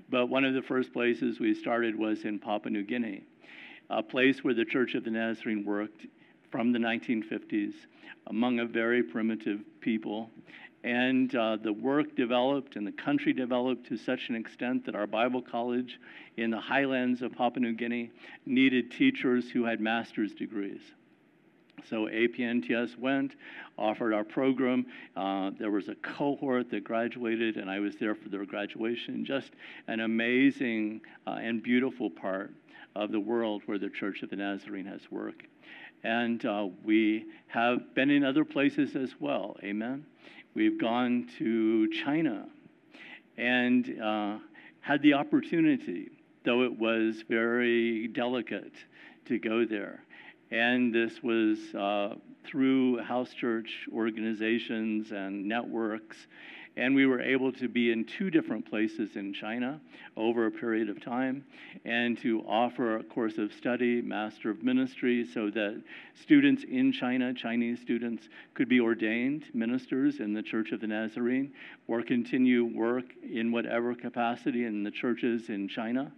But 0.10 0.28
one 0.28 0.46
of 0.46 0.54
the 0.54 0.62
first 0.62 0.94
places 0.94 1.40
we 1.40 1.56
started 1.56 1.98
was 1.98 2.26
in 2.26 2.38
Papua 2.38 2.72
New 2.72 2.84
Guinea, 2.84 3.24
a 3.90 4.04
place 4.04 4.44
where 4.44 4.54
the 4.54 4.66
Church 4.66 4.94
of 4.94 5.04
the 5.04 5.12
Nazarene 5.12 5.66
worked 5.66 6.06
from 6.52 6.72
the 6.72 6.80
1950s 6.80 7.74
among 8.28 8.60
a 8.60 8.66
very 8.66 9.02
primitive 9.02 9.62
people. 9.82 10.30
And 10.88 11.36
uh, 11.36 11.58
the 11.58 11.74
work 11.74 12.16
developed 12.16 12.78
and 12.78 12.88
the 12.88 12.94
country 12.94 13.34
developed 13.34 13.88
to 13.88 13.98
such 13.98 14.30
an 14.30 14.36
extent 14.36 14.86
that 14.86 14.96
our 14.96 15.06
Bible 15.06 15.42
college 15.42 16.00
in 16.38 16.50
the 16.50 16.62
highlands 16.62 17.22
of 17.22 17.34
Papua 17.34 17.60
New 17.60 17.74
Guinea 17.74 18.10
needed 18.46 18.90
teachers 18.90 19.52
who 19.52 19.66
had 19.66 19.82
master's 19.82 20.34
degrees. 20.34 20.80
So 21.90 22.06
APNTS 22.06 22.98
went, 22.98 23.36
offered 23.78 24.14
our 24.14 24.24
program. 24.24 24.86
Uh, 25.18 25.52
there 25.60 25.72
was 25.72 25.90
a 25.90 25.96
cohort 25.96 26.72
that 26.72 26.86
graduated, 26.86 27.58
and 27.58 27.70
I 27.70 27.80
was 27.80 27.98
there 27.98 28.16
for 28.16 28.30
their 28.30 28.46
graduation. 28.46 29.26
Just 29.26 29.52
an 29.90 30.00
amazing 30.00 31.02
uh, 31.28 31.32
and 31.32 31.62
beautiful 31.62 32.10
part 32.10 32.54
of 32.96 33.12
the 33.12 33.20
world 33.20 33.62
where 33.66 33.78
the 33.78 33.90
Church 33.90 34.24
of 34.24 34.30
the 34.30 34.38
Nazarene 34.38 34.86
has 34.86 35.02
worked. 35.12 35.48
And 36.06 36.46
uh, 36.46 36.68
we 36.86 37.26
have 37.48 37.94
been 37.94 38.10
in 38.10 38.24
other 38.24 38.46
places 38.46 38.96
as 38.96 39.16
well. 39.20 39.58
Amen. 39.64 40.06
We've 40.54 40.80
gone 40.80 41.30
to 41.38 41.88
China 41.90 42.48
and 43.38 44.02
uh, 44.02 44.38
had 44.82 45.02
the 45.02 45.14
opportunity, 45.14 46.10
though 46.44 46.64
it 46.64 46.80
was 46.80 47.24
very 47.30 48.08
delicate, 48.08 48.74
to 49.26 49.38
go 49.38 49.66
there. 49.66 50.04
And 50.50 50.94
this 50.94 51.22
was 51.22 51.60
uh, 51.76 52.16
through 52.48 53.04
house 53.04 53.34
church 53.34 53.88
organizations 53.94 55.12
and 55.12 55.46
networks 55.46 56.28
and 56.78 56.94
we 56.94 57.08
were 57.08 57.20
able 57.20 57.52
to 57.52 57.68
be 57.68 57.92
in 57.92 58.06
two 58.06 58.30
different 58.30 58.70
places 58.70 59.16
in 59.16 59.34
China 59.34 59.82
over 60.16 60.46
a 60.46 60.52
period 60.52 60.90
of 60.90 61.04
time 61.04 61.44
and 61.86 62.18
to 62.20 62.42
offer 62.42 62.98
a 62.98 63.04
course 63.04 63.40
of 63.40 63.52
study, 63.52 64.00
Master 64.00 64.52
of 64.52 64.62
Ministry, 64.62 65.26
so 65.26 65.50
that 65.50 65.82
students 66.14 66.64
in 66.64 66.92
China, 66.92 67.34
Chinese 67.34 67.82
students, 67.82 68.30
could 68.54 68.70
be 68.70 68.80
ordained 68.80 69.46
ministers 69.56 70.20
in 70.20 70.34
the 70.34 70.44
Church 70.44 70.72
of 70.72 70.80
the 70.80 70.88
Nazarene 70.88 71.52
or 71.88 72.04
continue 72.04 72.66
work 72.66 73.06
in 73.24 73.52
whatever 73.52 73.96
capacity 73.96 74.66
in 74.66 74.84
the 74.84 74.92
churches 74.92 75.50
in 75.50 75.68
China. 75.68 76.12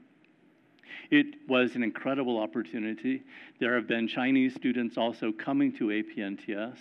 It 1.11 1.47
was 1.47 1.75
an 1.75 1.83
incredible 1.83 2.39
opportunity. 2.39 3.23
There 3.59 3.75
have 3.75 3.87
been 3.87 4.07
Chinese 4.07 4.55
students 4.55 4.97
also 4.97 5.31
coming 5.31 5.71
to 5.77 5.85
APNTS, 5.85 6.77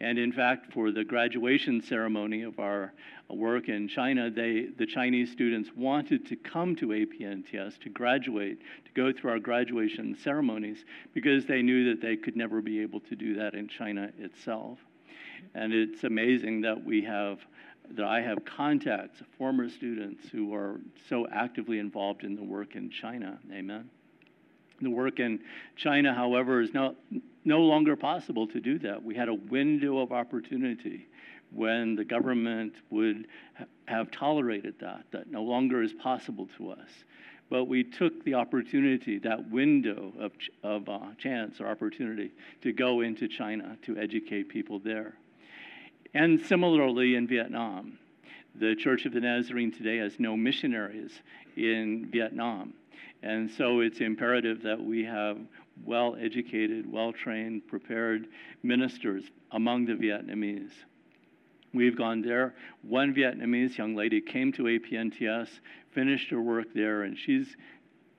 and 0.00 0.18
in 0.18 0.32
fact, 0.32 0.72
for 0.72 0.90
the 0.90 1.04
graduation 1.04 1.82
ceremony 1.82 2.42
of 2.42 2.58
our 2.58 2.92
work 3.28 3.68
in 3.68 3.86
China, 3.86 4.30
they, 4.30 4.68
the 4.78 4.86
Chinese 4.86 5.30
students 5.30 5.70
wanted 5.76 6.26
to 6.26 6.36
come 6.36 6.74
to 6.76 6.88
APNTS 6.88 7.78
to 7.80 7.90
graduate, 7.90 8.60
to 8.86 8.92
go 8.94 9.12
through 9.12 9.30
our 9.30 9.38
graduation 9.38 10.16
ceremonies, 10.16 10.84
because 11.12 11.44
they 11.44 11.60
knew 11.60 11.90
that 11.90 12.00
they 12.00 12.16
could 12.16 12.34
never 12.34 12.62
be 12.62 12.80
able 12.80 13.00
to 13.00 13.14
do 13.14 13.34
that 13.34 13.54
in 13.54 13.68
China 13.68 14.10
itself. 14.18 14.78
And 15.54 15.72
it's 15.72 16.04
amazing 16.04 16.62
that 16.62 16.82
we 16.82 17.02
have, 17.02 17.40
that 17.96 18.06
I 18.06 18.20
have 18.20 18.44
contacts, 18.44 19.22
former 19.36 19.68
students 19.68 20.28
who 20.30 20.54
are 20.54 20.80
so 21.08 21.26
actively 21.32 21.78
involved 21.78 22.24
in 22.24 22.36
the 22.36 22.42
work 22.44 22.76
in 22.76 22.90
China. 22.90 23.38
Amen. 23.52 23.90
The 24.80 24.90
work 24.90 25.20
in 25.20 25.40
China, 25.76 26.14
however, 26.14 26.60
is 26.60 26.72
no, 26.72 26.94
no 27.44 27.60
longer 27.60 27.96
possible 27.96 28.46
to 28.48 28.60
do 28.60 28.78
that. 28.80 29.02
We 29.02 29.14
had 29.14 29.28
a 29.28 29.34
window 29.34 29.98
of 29.98 30.12
opportunity 30.12 31.06
when 31.52 31.96
the 31.96 32.04
government 32.04 32.74
would 32.90 33.26
ha- 33.58 33.64
have 33.86 34.10
tolerated 34.10 34.74
that, 34.80 35.04
that 35.10 35.30
no 35.30 35.42
longer 35.42 35.82
is 35.82 35.92
possible 35.92 36.48
to 36.56 36.70
us. 36.70 36.88
But 37.50 37.64
we 37.64 37.82
took 37.82 38.24
the 38.24 38.34
opportunity, 38.34 39.18
that 39.18 39.50
window 39.50 40.12
of, 40.18 40.38
ch- 40.38 40.50
of 40.62 40.88
uh, 40.88 41.00
chance 41.18 41.60
or 41.60 41.66
opportunity, 41.66 42.30
to 42.62 42.72
go 42.72 43.00
into 43.00 43.26
China 43.26 43.76
to 43.82 43.98
educate 43.98 44.48
people 44.48 44.78
there. 44.78 45.14
And 46.14 46.40
similarly 46.40 47.14
in 47.14 47.26
Vietnam, 47.26 47.98
the 48.54 48.74
Church 48.74 49.06
of 49.06 49.12
the 49.12 49.20
Nazarene 49.20 49.70
today 49.70 49.98
has 49.98 50.18
no 50.18 50.36
missionaries 50.36 51.12
in 51.56 52.08
Vietnam. 52.10 52.74
And 53.22 53.50
so 53.50 53.80
it's 53.80 54.00
imperative 54.00 54.62
that 54.62 54.80
we 54.80 55.04
have 55.04 55.38
well 55.84 56.16
educated, 56.20 56.90
well 56.90 57.12
trained, 57.12 57.66
prepared 57.68 58.26
ministers 58.62 59.24
among 59.52 59.86
the 59.86 59.92
Vietnamese. 59.92 60.72
We've 61.72 61.96
gone 61.96 62.22
there. 62.22 62.54
One 62.82 63.14
Vietnamese 63.14 63.78
young 63.78 63.94
lady 63.94 64.20
came 64.20 64.52
to 64.52 64.64
APNTS, 64.64 65.48
finished 65.92 66.30
her 66.30 66.40
work 66.40 66.66
there, 66.74 67.02
and 67.02 67.16
she's 67.16 67.56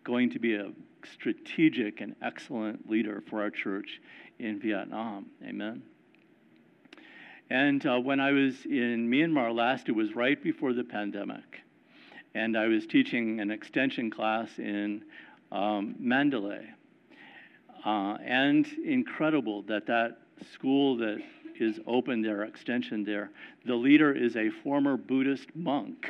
going 0.04 0.30
to 0.32 0.40
be 0.40 0.56
a 0.56 0.72
strategic 1.04 2.00
and 2.00 2.16
excellent 2.22 2.90
leader 2.90 3.22
for 3.30 3.42
our 3.42 3.50
church 3.50 4.00
in 4.40 4.60
Vietnam. 4.60 5.26
Amen. 5.44 5.84
And 7.52 7.86
uh, 7.86 8.00
when 8.00 8.22
I 8.22 8.32
was 8.32 8.64
in 8.64 9.10
Myanmar 9.10 9.54
last, 9.54 9.90
it 9.90 9.92
was 9.92 10.16
right 10.16 10.42
before 10.42 10.72
the 10.72 10.86
pandemic. 10.86 11.60
And 12.34 12.58
I 12.58 12.68
was 12.68 12.88
teaching 12.88 13.42
an 13.42 13.52
extension 13.52 14.10
class 14.10 14.58
in 14.58 15.04
um, 15.52 15.96
Mandalay. 16.00 16.66
Uh, 17.86 18.16
and 18.24 18.66
incredible 18.86 19.64
that 19.64 19.86
that 19.88 20.20
school 20.54 20.96
that 20.96 21.22
is 21.60 21.78
open 21.88 22.22
there, 22.22 22.44
extension 22.44 23.04
there, 23.04 23.32
the 23.66 23.76
leader 23.76 24.14
is 24.14 24.38
a 24.38 24.50
former 24.64 24.96
Buddhist 24.96 25.54
monk, 25.54 26.08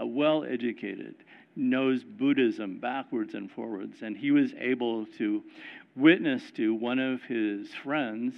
well 0.00 0.44
educated, 0.44 1.16
knows 1.56 2.04
Buddhism 2.04 2.78
backwards 2.78 3.34
and 3.34 3.50
forwards. 3.50 4.02
And 4.02 4.16
he 4.16 4.30
was 4.30 4.54
able 4.60 5.06
to 5.18 5.42
witness 5.96 6.52
to 6.52 6.72
one 6.72 7.00
of 7.00 7.20
his 7.22 7.74
friends. 7.82 8.36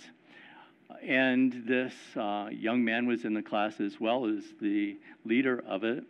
And 1.02 1.64
this 1.66 1.94
uh, 2.16 2.48
young 2.50 2.84
man 2.84 3.06
was 3.06 3.24
in 3.24 3.34
the 3.34 3.42
class 3.42 3.80
as 3.80 4.00
well 4.00 4.26
as 4.26 4.44
the 4.60 4.96
leader 5.24 5.62
of 5.66 5.84
it. 5.84 6.04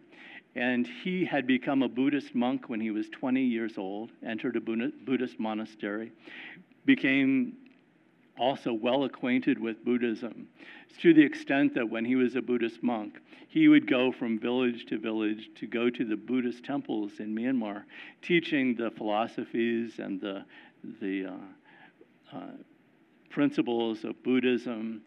And 0.57 0.87
he 0.87 1.25
had 1.25 1.47
become 1.47 1.83
a 1.83 1.89
Buddhist 1.89 2.35
monk 2.35 2.69
when 2.69 2.81
he 2.81 2.91
was 2.91 3.09
20 3.09 3.43
years 3.43 3.77
old, 3.77 4.11
entered 4.25 4.57
a 4.57 4.61
Buddhist 4.61 5.41
monastery, 5.41 6.13
became 6.85 7.57
also 8.39 8.73
well 8.73 9.05
acquainted 9.05 9.59
with 9.59 9.85
Buddhism, 9.85 10.49
to 11.01 11.15
the 11.15 11.23
extent 11.23 11.75
that 11.75 11.89
when 11.89 12.05
he 12.05 12.17
was 12.17 12.37
a 12.37 12.43
Buddhist 12.43 12.83
monk, 12.83 13.21
he 13.49 13.69
would 13.69 13.89
go 13.89 14.13
from 14.13 14.39
village 14.39 14.87
to 14.87 14.99
village 14.99 15.51
to 15.57 15.67
go 15.67 15.91
to 15.91 16.05
the 16.05 16.17
Buddhist 16.17 16.65
temples 16.65 17.13
in 17.21 17.35
Myanmar, 17.35 17.85
teaching 18.23 18.75
the 18.75 18.91
philosophies 18.91 19.99
and 19.99 20.21
the, 20.21 20.45
the 21.01 21.27
uh, 21.27 22.37
uh, 22.37 22.41
principles 23.35 24.05
of 24.05 24.23
Buddhism. 24.23 25.03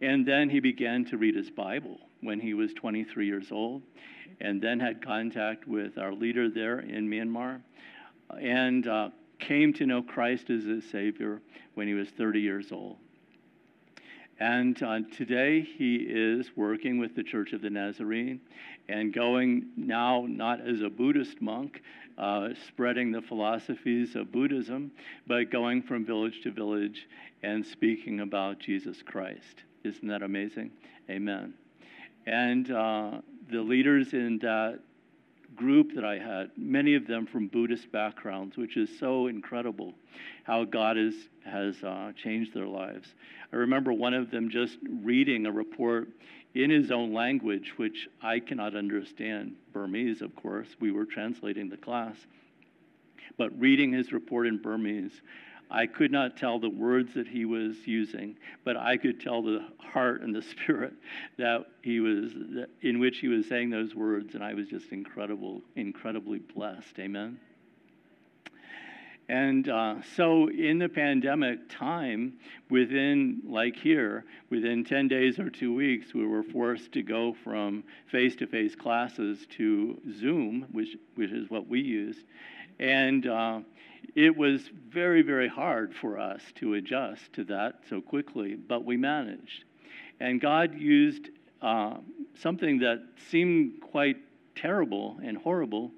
And 0.00 0.26
then 0.26 0.48
he 0.48 0.60
began 0.60 1.04
to 1.06 1.18
read 1.18 1.36
his 1.36 1.50
Bible 1.50 2.00
when 2.22 2.40
he 2.40 2.54
was 2.54 2.72
23 2.72 3.26
years 3.26 3.52
old, 3.52 3.82
and 4.40 4.60
then 4.60 4.80
had 4.80 5.04
contact 5.04 5.68
with 5.68 5.98
our 5.98 6.12
leader 6.12 6.50
there 6.50 6.80
in 6.80 7.08
Myanmar. 7.08 7.60
And 8.40 8.88
uh, 8.88 9.10
came 9.38 9.74
to 9.74 9.86
know 9.86 10.02
Christ 10.02 10.48
as 10.50 10.64
his 10.64 10.88
Savior 10.90 11.40
when 11.74 11.86
he 11.86 11.94
was 11.94 12.08
30 12.08 12.40
years 12.40 12.72
old. 12.72 12.96
And 14.40 14.82
uh, 14.82 15.00
today 15.14 15.60
he 15.60 15.96
is 15.96 16.50
working 16.56 16.98
with 16.98 17.14
the 17.14 17.22
Church 17.22 17.52
of 17.52 17.62
the 17.62 17.70
Nazarene 17.70 18.40
and 18.88 19.12
going 19.12 19.68
now 19.76 20.26
not 20.28 20.66
as 20.66 20.80
a 20.82 20.90
Buddhist 20.90 21.40
monk, 21.40 21.82
uh, 22.18 22.48
spreading 22.68 23.12
the 23.12 23.22
philosophies 23.22 24.16
of 24.16 24.32
Buddhism, 24.32 24.90
but 25.26 25.50
going 25.50 25.82
from 25.82 26.04
village 26.04 26.40
to 26.42 26.50
village 26.50 27.08
and 27.42 27.64
speaking 27.64 28.20
about 28.20 28.58
Jesus 28.58 29.02
Christ. 29.02 29.64
Isn't 29.84 30.08
that 30.08 30.22
amazing? 30.22 30.70
Amen. 31.10 31.54
And 32.26 32.70
uh, 32.70 33.20
the 33.50 33.60
leaders 33.60 34.12
in 34.12 34.38
that 34.38 34.80
group 35.54 35.94
that 35.94 36.04
I 36.04 36.18
had, 36.18 36.50
many 36.56 36.94
of 36.94 37.06
them 37.06 37.26
from 37.26 37.48
Buddhist 37.48 37.90
backgrounds, 37.92 38.56
which 38.56 38.76
is 38.76 38.90
so 38.98 39.26
incredible 39.26 39.94
how 40.44 40.64
God 40.64 40.96
is, 40.98 41.14
has 41.44 41.82
uh, 41.82 42.12
changed 42.16 42.54
their 42.54 42.66
lives. 42.66 43.14
I 43.52 43.56
remember 43.56 43.92
one 43.92 44.14
of 44.14 44.30
them 44.30 44.50
just 44.50 44.78
reading 45.02 45.46
a 45.46 45.52
report 45.52 46.08
in 46.54 46.70
his 46.70 46.90
own 46.90 47.12
language, 47.12 47.74
which 47.76 48.08
I 48.22 48.40
cannot 48.40 48.74
understand, 48.74 49.56
Burmese, 49.72 50.22
of 50.22 50.34
course. 50.34 50.68
We 50.80 50.90
were 50.90 51.04
translating 51.04 51.68
the 51.68 51.76
class. 51.76 52.16
But 53.36 53.58
reading 53.60 53.92
his 53.92 54.12
report 54.12 54.46
in 54.46 54.62
Burmese, 54.62 55.20
I 55.70 55.86
could 55.86 56.12
not 56.12 56.36
tell 56.36 56.58
the 56.58 56.70
words 56.70 57.14
that 57.14 57.26
he 57.26 57.44
was 57.44 57.74
using, 57.86 58.36
but 58.64 58.76
I 58.76 58.96
could 58.96 59.20
tell 59.20 59.42
the 59.42 59.66
heart 59.78 60.22
and 60.22 60.34
the 60.34 60.42
spirit 60.62 60.94
that 61.38 61.66
he 61.82 62.00
was 62.00 62.32
in 62.82 62.98
which 62.98 63.18
he 63.18 63.28
was 63.28 63.48
saying 63.48 63.70
those 63.70 63.94
words, 63.94 64.34
and 64.34 64.44
I 64.44 64.54
was 64.54 64.68
just 64.68 64.92
incredible, 64.92 65.62
incredibly 65.74 66.38
blessed. 66.38 66.98
Amen. 66.98 67.38
And 69.28 69.68
uh, 69.68 69.96
so, 70.14 70.48
in 70.48 70.78
the 70.78 70.88
pandemic 70.88 71.68
time, 71.68 72.34
within, 72.70 73.42
like 73.44 73.74
here, 73.74 74.24
within 74.50 74.84
10 74.84 75.08
days 75.08 75.40
or 75.40 75.50
two 75.50 75.74
weeks, 75.74 76.14
we 76.14 76.24
were 76.24 76.44
forced 76.44 76.92
to 76.92 77.02
go 77.02 77.34
from 77.42 77.82
face 78.06 78.36
to 78.36 78.46
face 78.46 78.76
classes 78.76 79.44
to 79.56 80.00
Zoom, 80.16 80.66
which, 80.70 80.96
which 81.16 81.32
is 81.32 81.50
what 81.50 81.66
we 81.66 81.80
use. 81.80 82.16
And 82.78 83.26
uh, 83.26 83.60
it 84.14 84.36
was 84.36 84.70
very, 84.88 85.22
very 85.22 85.48
hard 85.48 85.94
for 85.94 86.18
us 86.18 86.40
to 86.56 86.74
adjust 86.74 87.32
to 87.34 87.44
that 87.44 87.80
so 87.88 88.00
quickly, 88.00 88.54
but 88.54 88.84
we 88.84 88.96
managed. 88.96 89.64
And 90.20 90.40
God 90.40 90.78
used 90.78 91.28
uh, 91.60 91.98
something 92.40 92.78
that 92.78 93.02
seemed 93.30 93.80
quite 93.80 94.16
terrible 94.54 95.18
and 95.22 95.36
horrible 95.36 95.90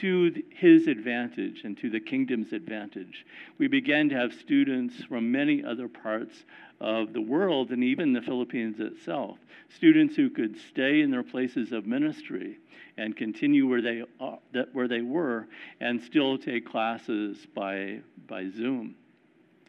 to 0.00 0.39
his 0.60 0.88
advantage 0.88 1.62
and 1.64 1.76
to 1.78 1.88
the 1.88 1.98
kingdom's 1.98 2.52
advantage. 2.52 3.24
We 3.56 3.66
began 3.66 4.10
to 4.10 4.14
have 4.14 4.34
students 4.34 4.94
from 5.04 5.32
many 5.32 5.64
other 5.64 5.88
parts 5.88 6.44
of 6.82 7.14
the 7.14 7.20
world 7.20 7.70
and 7.70 7.82
even 7.82 8.12
the 8.12 8.20
Philippines 8.20 8.78
itself, 8.78 9.38
students 9.74 10.16
who 10.16 10.28
could 10.28 10.58
stay 10.68 11.00
in 11.00 11.10
their 11.10 11.22
places 11.22 11.72
of 11.72 11.86
ministry 11.86 12.58
and 12.98 13.16
continue 13.16 13.66
where 13.66 13.80
they, 13.80 14.04
are, 14.20 14.38
where 14.74 14.86
they 14.86 15.00
were 15.00 15.46
and 15.80 16.02
still 16.02 16.36
take 16.36 16.66
classes 16.66 17.38
by, 17.54 18.00
by 18.28 18.46
Zoom. 18.50 18.94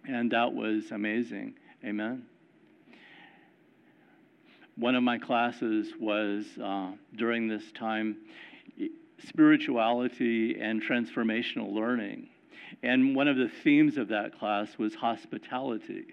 And 0.06 0.30
that 0.32 0.54
was 0.54 0.92
amazing. 0.92 1.54
Amen. 1.86 2.26
One 4.76 4.96
of 4.96 5.04
my 5.04 5.18
classes 5.18 5.94
was 6.00 6.46
uh, 6.62 6.92
during 7.16 7.48
this 7.48 7.72
time 7.72 8.18
spirituality 9.28 10.60
and 10.60 10.82
transformational 10.82 11.74
learning. 11.74 12.30
And 12.84 13.16
one 13.16 13.28
of 13.28 13.38
the 13.38 13.50
themes 13.64 13.98
of 13.98 14.08
that 14.10 14.38
class 14.40 14.78
was 14.78 14.96
hospitality. 14.96 16.06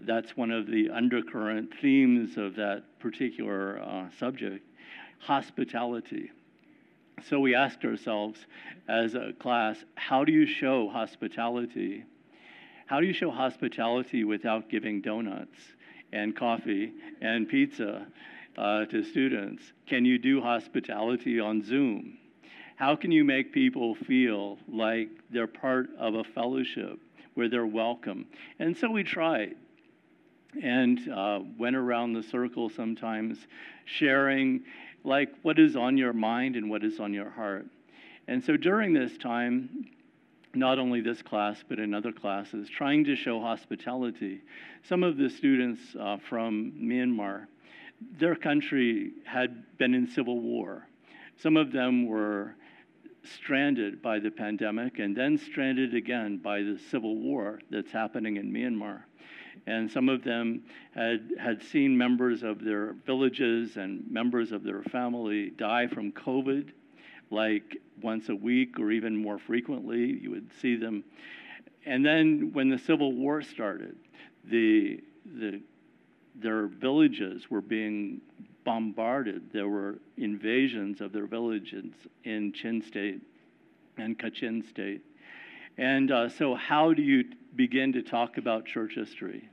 That's 0.00 0.36
one 0.36 0.50
of 0.50 0.66
the 0.66 0.90
undercurrent 0.90 1.72
themes 1.80 2.36
of 2.36 2.56
that 2.56 2.84
particular 3.00 3.80
uh, 3.80 4.06
subject 4.18 4.64
hospitality. 5.20 6.30
So 7.28 7.40
we 7.40 7.54
asked 7.54 7.84
ourselves 7.84 8.38
as 8.88 9.14
a 9.14 9.32
class, 9.40 9.84
how 9.96 10.24
do 10.24 10.32
you 10.32 10.46
show 10.46 10.88
hospitality? 10.88 12.04
How 12.86 13.00
do 13.00 13.06
you 13.06 13.12
show 13.12 13.30
hospitality 13.30 14.24
without 14.24 14.70
giving 14.70 15.00
donuts 15.00 15.58
and 16.12 16.36
coffee 16.36 16.92
and 17.20 17.48
pizza 17.48 18.06
uh, 18.58 18.84
to 18.86 19.04
students? 19.04 19.62
Can 19.86 20.04
you 20.04 20.18
do 20.18 20.40
hospitality 20.40 21.38
on 21.38 21.62
Zoom? 21.62 22.18
How 22.76 22.96
can 22.96 23.12
you 23.12 23.24
make 23.24 23.52
people 23.52 23.94
feel 23.94 24.58
like 24.68 25.08
they're 25.30 25.46
part 25.46 25.88
of 25.98 26.14
a 26.14 26.24
fellowship 26.24 26.98
where 27.34 27.48
they're 27.48 27.66
welcome? 27.66 28.26
And 28.58 28.76
so 28.76 28.90
we 28.90 29.04
tried 29.04 29.54
and 30.62 31.08
uh, 31.08 31.40
went 31.56 31.76
around 31.76 32.14
the 32.14 32.22
circle 32.22 32.68
sometimes 32.68 33.38
sharing 33.84 34.64
like 35.04 35.28
what 35.42 35.58
is 35.58 35.76
on 35.76 35.96
your 35.96 36.12
mind 36.12 36.56
and 36.56 36.68
what 36.68 36.82
is 36.82 36.98
on 36.98 37.14
your 37.14 37.30
heart. 37.30 37.66
And 38.26 38.42
so 38.42 38.56
during 38.56 38.92
this 38.92 39.16
time, 39.18 39.86
not 40.54 40.78
only 40.78 41.00
this 41.00 41.22
class, 41.22 41.62
but 41.68 41.78
in 41.78 41.94
other 41.94 42.12
classes, 42.12 42.68
trying 42.68 43.04
to 43.04 43.14
show 43.14 43.40
hospitality. 43.40 44.40
Some 44.82 45.04
of 45.04 45.16
the 45.16 45.30
students 45.30 45.80
uh, 45.98 46.16
from 46.28 46.72
Myanmar 46.72 47.46
their 48.18 48.34
country 48.34 49.12
had 49.24 49.76
been 49.78 49.94
in 49.94 50.06
civil 50.06 50.40
war. 50.40 50.86
Some 51.36 51.56
of 51.56 51.72
them 51.72 52.06
were 52.06 52.54
stranded 53.24 54.00
by 54.00 54.18
the 54.18 54.30
pandemic 54.30 54.98
and 54.98 55.16
then 55.16 55.36
stranded 55.36 55.94
again 55.94 56.38
by 56.38 56.62
the 56.62 56.78
civil 56.90 57.16
war 57.16 57.60
that's 57.70 57.90
happening 57.90 58.36
in 58.36 58.52
Myanmar. 58.52 59.02
And 59.66 59.90
some 59.90 60.08
of 60.08 60.22
them 60.22 60.62
had, 60.94 61.30
had 61.38 61.62
seen 61.62 61.96
members 61.96 62.42
of 62.42 62.64
their 62.64 62.94
villages 63.06 63.76
and 63.76 64.08
members 64.10 64.52
of 64.52 64.62
their 64.62 64.82
family 64.84 65.50
die 65.50 65.86
from 65.88 66.12
COVID, 66.12 66.70
like 67.30 67.76
once 68.00 68.28
a 68.28 68.36
week 68.36 68.78
or 68.78 68.90
even 68.90 69.16
more 69.16 69.38
frequently. 69.38 70.18
You 70.20 70.30
would 70.30 70.50
see 70.60 70.76
them. 70.76 71.04
And 71.84 72.04
then 72.04 72.50
when 72.52 72.68
the 72.68 72.78
Civil 72.78 73.12
War 73.12 73.42
started, 73.42 73.96
the, 74.44 75.02
the 75.26 75.60
their 76.40 76.66
villages 76.66 77.50
were 77.50 77.60
being 77.60 78.20
bombarded. 78.64 79.50
There 79.52 79.68
were 79.68 79.98
invasions 80.16 81.00
of 81.00 81.12
their 81.12 81.26
villages 81.26 81.92
in 82.24 82.52
Chin 82.52 82.82
State 82.82 83.22
and 83.96 84.18
Kachin 84.18 84.68
State. 84.68 85.02
And 85.78 86.10
uh, 86.10 86.28
so, 86.28 86.54
how 86.54 86.92
do 86.92 87.02
you 87.02 87.24
begin 87.56 87.92
to 87.92 88.02
talk 88.02 88.36
about 88.36 88.66
church 88.66 88.94
history 88.94 89.48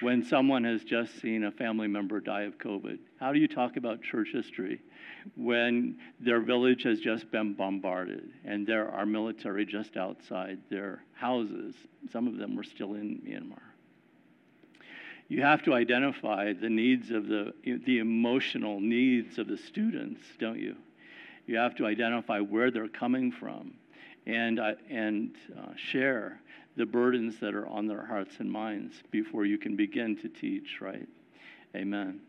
when 0.00 0.24
someone 0.24 0.64
has 0.64 0.82
just 0.84 1.20
seen 1.20 1.44
a 1.44 1.50
family 1.50 1.88
member 1.88 2.20
die 2.20 2.42
of 2.42 2.56
COVID? 2.58 2.98
How 3.18 3.32
do 3.32 3.38
you 3.38 3.48
talk 3.48 3.76
about 3.76 4.02
church 4.02 4.28
history 4.32 4.80
when 5.36 5.98
their 6.18 6.40
village 6.40 6.84
has 6.84 7.00
just 7.00 7.30
been 7.30 7.52
bombarded 7.54 8.30
and 8.44 8.66
there 8.66 8.90
are 8.90 9.04
military 9.04 9.66
just 9.66 9.96
outside 9.96 10.58
their 10.70 11.02
houses? 11.12 11.74
Some 12.12 12.26
of 12.26 12.36
them 12.36 12.56
were 12.56 12.64
still 12.64 12.94
in 12.94 13.20
Myanmar 13.26 13.69
you 15.30 15.42
have 15.42 15.62
to 15.62 15.74
identify 15.74 16.52
the 16.52 16.68
needs 16.68 17.12
of 17.12 17.28
the, 17.28 17.54
the 17.64 18.00
emotional 18.00 18.80
needs 18.80 19.38
of 19.38 19.46
the 19.46 19.56
students, 19.56 20.20
don't 20.40 20.58
you? 20.58 20.74
You 21.46 21.56
have 21.56 21.76
to 21.76 21.86
identify 21.86 22.40
where 22.40 22.72
they're 22.72 22.88
coming 22.88 23.30
from 23.30 23.74
and, 24.26 24.58
uh, 24.58 24.72
and 24.90 25.36
uh, 25.56 25.68
share 25.76 26.40
the 26.76 26.84
burdens 26.84 27.38
that 27.38 27.54
are 27.54 27.68
on 27.68 27.86
their 27.86 28.04
hearts 28.04 28.40
and 28.40 28.50
minds 28.50 28.96
before 29.12 29.46
you 29.46 29.56
can 29.56 29.76
begin 29.76 30.16
to 30.16 30.28
teach, 30.28 30.80
right? 30.80 31.06
Amen. 31.76 32.20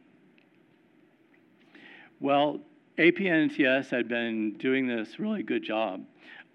Well, 2.19 2.59
APNTS 2.99 3.89
had 3.89 4.07
been 4.09 4.53
doing 4.59 4.85
this 4.85 5.17
really 5.17 5.41
good 5.41 5.63
job 5.63 6.03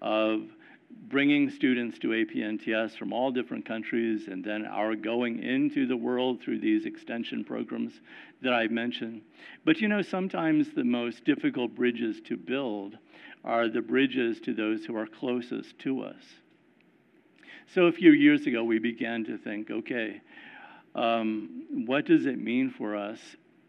of 0.01 0.43
bringing 0.89 1.49
students 1.49 1.97
to 1.99 2.09
APNTS 2.09 2.97
from 2.97 3.13
all 3.13 3.31
different 3.31 3.65
countries 3.65 4.27
and 4.27 4.43
then 4.43 4.65
our 4.65 4.95
going 4.95 5.41
into 5.41 5.85
the 5.87 5.95
world 5.95 6.41
through 6.41 6.59
these 6.59 6.85
extension 6.85 7.43
programs 7.43 8.01
that 8.41 8.53
I've 8.53 8.71
mentioned. 8.71 9.21
But 9.65 9.79
you 9.79 9.87
know, 9.87 10.01
sometimes 10.01 10.73
the 10.73 10.83
most 10.83 11.23
difficult 11.23 11.75
bridges 11.75 12.21
to 12.25 12.37
build 12.37 12.97
are 13.43 13.69
the 13.69 13.81
bridges 13.81 14.39
to 14.41 14.53
those 14.53 14.85
who 14.85 14.95
are 14.95 15.07
closest 15.07 15.79
to 15.79 16.01
us. 16.01 16.23
So 17.73 17.83
a 17.83 17.91
few 17.91 18.11
years 18.11 18.45
ago, 18.47 18.63
we 18.63 18.79
began 18.79 19.23
to 19.25 19.37
think 19.37 19.69
okay, 19.69 20.21
um, 20.95 21.65
what 21.85 22.05
does 22.05 22.25
it 22.25 22.39
mean 22.39 22.69
for 22.69 22.95
us 22.95 23.19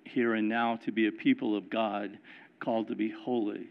here 0.05 0.35
and 0.35 0.49
now 0.49 0.77
to 0.77 0.93
be 0.93 1.07
a 1.07 1.13
people 1.13 1.57
of 1.57 1.69
God 1.69 2.19
called 2.61 2.89
to 2.89 2.97
be 2.97 3.11
holy? 3.11 3.69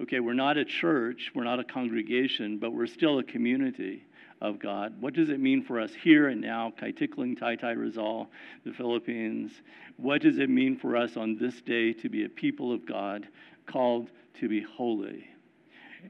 Okay, 0.00 0.20
we're 0.20 0.32
not 0.32 0.56
a 0.56 0.64
church, 0.64 1.32
we're 1.34 1.44
not 1.44 1.58
a 1.58 1.64
congregation, 1.64 2.58
but 2.58 2.72
we're 2.72 2.86
still 2.86 3.18
a 3.18 3.24
community 3.24 4.04
of 4.40 4.60
God. 4.60 4.94
What 5.00 5.12
does 5.12 5.28
it 5.28 5.40
mean 5.40 5.62
for 5.62 5.80
us 5.80 5.92
here 5.92 6.28
and 6.28 6.40
now, 6.40 6.72
Kaytikling, 6.80 7.38
Tai 7.38 7.56
Tai 7.56 7.72
Rizal, 7.72 8.30
the 8.64 8.72
Philippines? 8.72 9.50
What 9.96 10.22
does 10.22 10.38
it 10.38 10.50
mean 10.50 10.76
for 10.76 10.96
us 10.96 11.16
on 11.16 11.36
this 11.36 11.60
day 11.62 11.92
to 11.94 12.08
be 12.08 12.24
a 12.24 12.28
people 12.28 12.72
of 12.72 12.86
God 12.86 13.26
called 13.66 14.10
to 14.38 14.48
be 14.48 14.60
holy? 14.60 15.28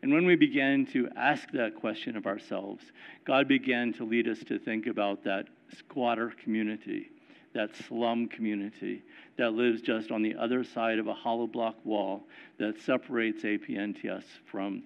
And 0.03 0.13
when 0.13 0.27
we 0.27 0.37
began 0.37 0.85
to 0.93 1.09
ask 1.17 1.51
that 1.53 1.75
question 1.75 2.15
of 2.15 2.27
ourselves, 2.27 2.85
God 3.25 3.49
began 3.49 3.95
to 3.95 4.05
lead 4.05 4.29
us 4.29 4.41
to 4.49 4.59
think 4.59 4.87
about 4.87 5.25
that 5.25 5.49
squatter 5.79 6.35
community, 6.43 7.11
that 7.59 7.75
slum 7.89 8.29
community 8.29 9.03
that 9.37 9.53
lives 9.53 9.83
just 9.83 10.13
on 10.13 10.23
the 10.23 10.33
other 10.37 10.63
side 10.63 10.97
of 11.01 11.09
a 11.09 11.13
hollow 11.13 11.49
block 11.49 11.75
wall 11.85 12.23
that 12.57 12.81
separates 12.81 13.43
APNTS 13.43 14.23
from, 14.49 14.85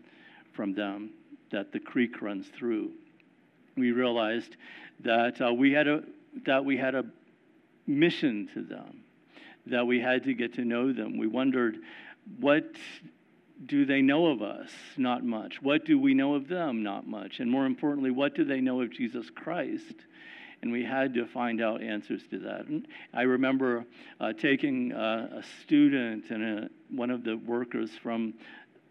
from 0.54 0.72
them, 0.72 1.10
that 1.50 1.70
the 1.70 1.78
creek 1.78 2.22
runs 2.22 2.46
through. 2.56 2.90
We 3.76 3.92
realized 3.92 4.56
that 5.00 5.38
uh, 5.38 5.52
we 5.52 5.72
had 5.72 5.86
a 5.86 6.02
that 6.46 6.64
we 6.64 6.78
had 6.78 6.94
a 6.94 7.04
mission 7.86 8.48
to 8.54 8.62
them, 8.62 9.02
that 9.66 9.86
we 9.86 10.00
had 10.00 10.24
to 10.24 10.32
get 10.32 10.54
to 10.54 10.64
know 10.64 10.94
them. 10.94 11.18
We 11.18 11.26
wondered, 11.26 11.76
what 12.40 12.64
do 13.66 13.84
they 13.84 14.00
know 14.00 14.28
of 14.28 14.40
us? 14.40 14.70
Not 14.96 15.26
much. 15.26 15.60
What 15.60 15.84
do 15.84 15.98
we 15.98 16.14
know 16.14 16.32
of 16.32 16.48
them? 16.48 16.82
Not 16.82 17.06
much. 17.06 17.38
And 17.40 17.50
more 17.50 17.66
importantly, 17.66 18.10
what 18.10 18.34
do 18.34 18.44
they 18.44 18.62
know 18.62 18.80
of 18.80 18.90
Jesus 18.90 19.28
Christ? 19.28 20.06
And 20.62 20.70
we 20.70 20.84
had 20.84 21.12
to 21.14 21.26
find 21.26 21.60
out 21.60 21.82
answers 21.82 22.22
to 22.30 22.38
that. 22.40 22.66
And 22.66 22.86
I 23.12 23.22
remember 23.22 23.84
uh, 24.20 24.32
taking 24.32 24.92
uh, 24.92 25.40
a 25.40 25.42
student 25.62 26.30
and 26.30 26.42
a, 26.42 26.68
one 26.88 27.10
of 27.10 27.24
the 27.24 27.36
workers 27.36 27.90
from 28.00 28.34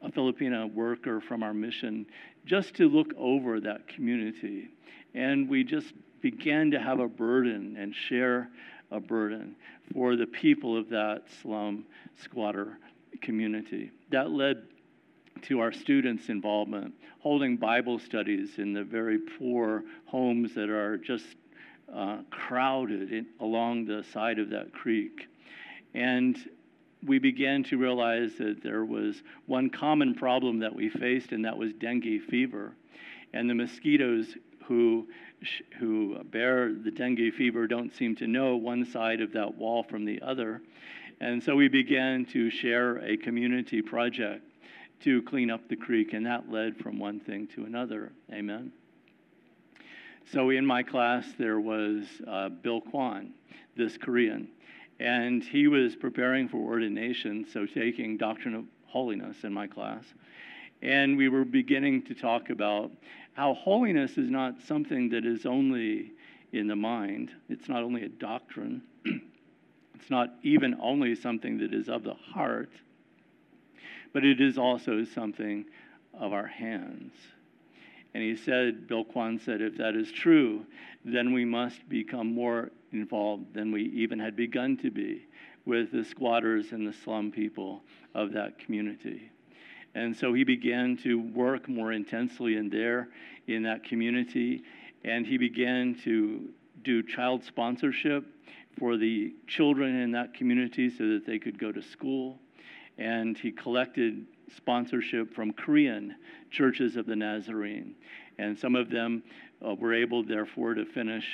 a 0.01 0.11
Filipino 0.11 0.67
worker 0.67 1.21
from 1.21 1.43
our 1.43 1.53
mission 1.53 2.05
just 2.45 2.75
to 2.75 2.89
look 2.89 3.13
over 3.17 3.61
that 3.61 3.87
community. 3.87 4.67
And 5.13 5.47
we 5.47 5.63
just 5.63 5.93
began 6.21 6.71
to 6.71 6.79
have 6.79 6.99
a 6.99 7.07
burden 7.07 7.77
and 7.77 7.95
share 7.95 8.49
a 8.91 8.99
burden 8.99 9.55
for 9.93 10.15
the 10.17 10.27
people 10.27 10.77
of 10.77 10.89
that 10.89 11.23
slum 11.41 11.85
squatter 12.21 12.77
community. 13.21 13.91
That 14.09 14.31
led 14.31 14.63
to 15.43 15.59
our 15.59 15.71
students' 15.71 16.29
involvement, 16.29 16.93
holding 17.19 17.57
Bible 17.57 17.97
studies 17.97 18.57
in 18.57 18.73
the 18.73 18.83
very 18.83 19.17
poor 19.17 19.83
homes 20.05 20.53
that 20.55 20.69
are 20.69 20.97
just 20.97 21.25
uh, 21.93 22.17
crowded 22.29 23.11
in, 23.11 23.25
along 23.39 23.85
the 23.85 24.03
side 24.13 24.39
of 24.39 24.49
that 24.49 24.73
creek. 24.73 25.27
And 25.93 26.37
we 27.05 27.19
began 27.19 27.63
to 27.65 27.77
realize 27.77 28.35
that 28.37 28.61
there 28.63 28.85
was 28.85 29.23
one 29.47 29.69
common 29.69 30.13
problem 30.13 30.59
that 30.59 30.75
we 30.75 30.89
faced, 30.89 31.31
and 31.31 31.43
that 31.45 31.57
was 31.57 31.73
dengue 31.73 32.21
fever. 32.29 32.73
And 33.33 33.49
the 33.49 33.55
mosquitoes 33.55 34.35
who, 34.65 35.07
who 35.79 36.23
bear 36.25 36.73
the 36.73 36.91
dengue 36.91 37.33
fever 37.33 37.67
don't 37.67 37.93
seem 37.93 38.15
to 38.17 38.27
know 38.27 38.55
one 38.55 38.85
side 38.85 39.21
of 39.21 39.33
that 39.33 39.55
wall 39.55 39.83
from 39.83 40.05
the 40.05 40.21
other. 40.21 40.61
And 41.19 41.41
so 41.41 41.55
we 41.55 41.67
began 41.67 42.25
to 42.27 42.49
share 42.49 42.97
a 42.97 43.17
community 43.17 43.81
project 43.81 44.43
to 45.03 45.21
clean 45.23 45.49
up 45.49 45.67
the 45.67 45.75
creek, 45.75 46.13
and 46.13 46.25
that 46.25 46.51
led 46.51 46.77
from 46.77 46.99
one 46.99 47.19
thing 47.19 47.47
to 47.55 47.65
another. 47.65 48.11
Amen. 48.31 48.71
So 50.29 50.49
in 50.49 50.65
my 50.65 50.83
class, 50.83 51.25
there 51.37 51.59
was 51.59 52.05
uh, 52.27 52.49
Bill 52.49 52.81
Kwan, 52.81 53.33
this 53.75 53.97
Korean, 53.97 54.47
and 54.99 55.43
he 55.43 55.67
was 55.67 55.95
preparing 55.95 56.47
for 56.47 56.57
ordination, 56.57 57.45
so 57.51 57.65
taking 57.65 58.17
Doctrine 58.17 58.55
of 58.55 58.65
Holiness 58.85 59.43
in 59.43 59.53
my 59.53 59.67
class. 59.67 60.03
And 60.81 61.17
we 61.17 61.29
were 61.29 61.45
beginning 61.45 62.03
to 62.03 62.13
talk 62.13 62.49
about 62.49 62.91
how 63.33 63.53
holiness 63.53 64.17
is 64.17 64.29
not 64.29 64.61
something 64.61 65.09
that 65.09 65.25
is 65.25 65.45
only 65.45 66.11
in 66.51 66.67
the 66.67 66.75
mind, 66.75 67.31
it's 67.49 67.69
not 67.69 67.83
only 67.83 68.03
a 68.03 68.09
doctrine, 68.09 68.81
It's 70.01 70.09
not 70.09 70.33
even 70.41 70.75
only 70.81 71.13
something 71.13 71.59
that 71.59 71.75
is 71.75 71.87
of 71.87 72.01
the 72.03 72.15
heart, 72.15 72.71
but 74.13 74.25
it 74.25 74.41
is 74.41 74.57
also 74.57 75.03
something 75.03 75.65
of 76.11 76.33
our 76.33 76.47
hands. 76.47 77.13
And 78.13 78.23
he 78.23 78.35
said, 78.35 78.87
Bill 78.87 79.05
Kwan 79.05 79.39
said, 79.39 79.61
if 79.61 79.77
that 79.77 79.95
is 79.95 80.11
true, 80.11 80.65
then 81.05 81.33
we 81.33 81.45
must 81.45 81.87
become 81.87 82.33
more 82.33 82.71
involved 82.91 83.53
than 83.53 83.71
we 83.71 83.83
even 83.83 84.19
had 84.19 84.35
begun 84.35 84.77
to 84.77 84.91
be 84.91 85.25
with 85.65 85.91
the 85.91 86.03
squatters 86.03 86.71
and 86.71 86.85
the 86.85 86.93
slum 86.93 87.31
people 87.31 87.81
of 88.13 88.33
that 88.33 88.59
community. 88.59 89.31
And 89.95 90.15
so 90.15 90.33
he 90.33 90.43
began 90.43 90.97
to 91.03 91.21
work 91.33 91.67
more 91.67 91.91
intensely 91.91 92.55
in 92.55 92.69
there, 92.69 93.09
in 93.47 93.63
that 93.63 93.83
community, 93.83 94.63
and 95.03 95.25
he 95.25 95.37
began 95.37 95.95
to 96.03 96.49
do 96.83 97.03
child 97.03 97.43
sponsorship 97.43 98.25
for 98.79 98.97
the 98.97 99.33
children 99.47 99.95
in 99.95 100.11
that 100.11 100.33
community 100.33 100.89
so 100.89 101.07
that 101.09 101.25
they 101.25 101.37
could 101.39 101.59
go 101.59 101.71
to 101.71 101.81
school. 101.81 102.39
And 102.97 103.37
he 103.37 103.51
collected 103.51 104.25
sponsorship 104.55 105.33
from 105.33 105.53
Korean 105.53 106.15
churches 106.49 106.95
of 106.95 107.05
the 107.05 107.15
Nazarene. 107.15 107.95
And 108.37 108.57
some 108.57 108.75
of 108.75 108.89
them 108.89 109.23
uh, 109.65 109.75
were 109.75 109.93
able, 109.93 110.23
therefore, 110.23 110.73
to 110.73 110.85
finish 110.85 111.25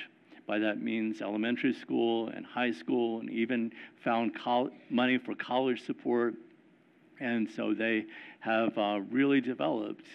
by 0.46 0.60
that 0.60 0.82
means 0.82 1.22
elementary 1.22 1.74
school 1.74 2.30
and 2.30 2.46
high 2.46 2.72
school, 2.72 3.20
and 3.20 3.30
even 3.30 3.72
found 4.04 4.34
col- 4.34 4.70
money 4.90 5.18
for 5.18 5.36
college 5.36 5.86
support. 5.86 6.36
And 7.20 7.50
so 7.50 7.74
they 7.74 8.06
have 8.40 8.78
uh, 8.78 9.02
really 9.12 9.42
developed 9.42 10.06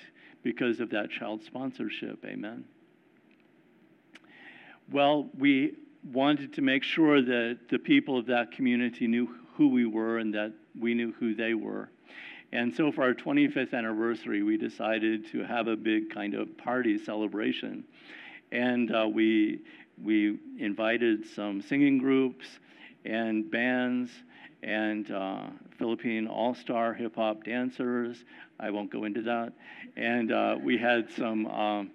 because 0.43 0.81
of 0.81 0.91
that 0.91 1.11
child 1.11 1.43
sponsorship. 1.45 2.25
Amen. 2.25 2.65
Well, 4.91 5.29
we 5.39 5.75
wanted 6.13 6.53
to 6.55 6.63
make 6.63 6.83
sure 6.83 7.23
that 7.23 7.59
the 7.71 7.79
people 7.79 8.19
of 8.19 8.27
that 8.27 8.53
community 8.53 9.07
knew 9.07 9.29
who 9.55 9.69
we 9.69 9.87
were 9.87 10.19
and 10.19 10.35
that 10.35 10.53
we 10.79 10.95
knew 10.95 11.13
who 11.13 11.35
they 11.35 11.55
were. 11.55 11.91
And 12.53 12.75
so 12.75 12.93
for 12.93 13.03
our 13.03 13.15
25th 13.15 13.73
anniversary, 13.73 14.43
we 14.43 14.59
decided 14.59 15.27
to 15.33 15.43
have 15.43 15.69
a 15.69 15.77
big 15.77 16.11
kind 16.11 16.35
of 16.35 16.57
party 16.59 16.99
celebration. 16.99 17.85
And 18.51 18.95
uh, 18.95 19.09
we, 19.09 19.61
we 20.03 20.39
invited 20.59 21.27
some 21.27 21.63
singing 21.63 21.97
groups 21.97 22.47
and 23.07 23.51
bands 23.51 24.11
and 24.63 25.11
uh, 25.11 25.47
Philippine 25.79 26.27
all 26.27 26.55
star 26.55 26.93
hip 26.93 27.17
hop 27.17 27.45
dancers. 27.45 28.25
I 28.61 28.71
won't 28.71 28.93
go 28.93 29.05
into 29.05 29.23
that. 29.23 29.55
And 29.97 30.31
uh, 30.31 30.57
we 30.63 30.77
had 30.77 31.11
some, 31.11 31.47
um, 31.47 31.91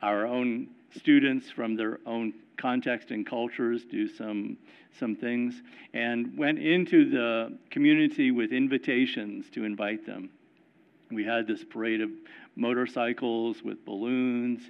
our 0.00 0.26
own 0.26 0.68
students 0.96 1.50
from 1.50 1.74
their 1.74 1.98
own 2.06 2.32
context 2.58 3.10
and 3.10 3.24
cultures, 3.26 3.84
do 3.84 4.06
some, 4.06 4.58
some 4.98 5.16
things, 5.16 5.62
and 5.94 6.36
went 6.36 6.58
into 6.58 7.08
the 7.08 7.56
community 7.70 8.30
with 8.30 8.52
invitations 8.52 9.46
to 9.50 9.64
invite 9.64 10.04
them. 10.04 10.30
We 11.10 11.24
had 11.24 11.46
this 11.46 11.64
parade 11.64 12.02
of 12.02 12.10
motorcycles 12.56 13.62
with 13.62 13.84
balloons. 13.84 14.62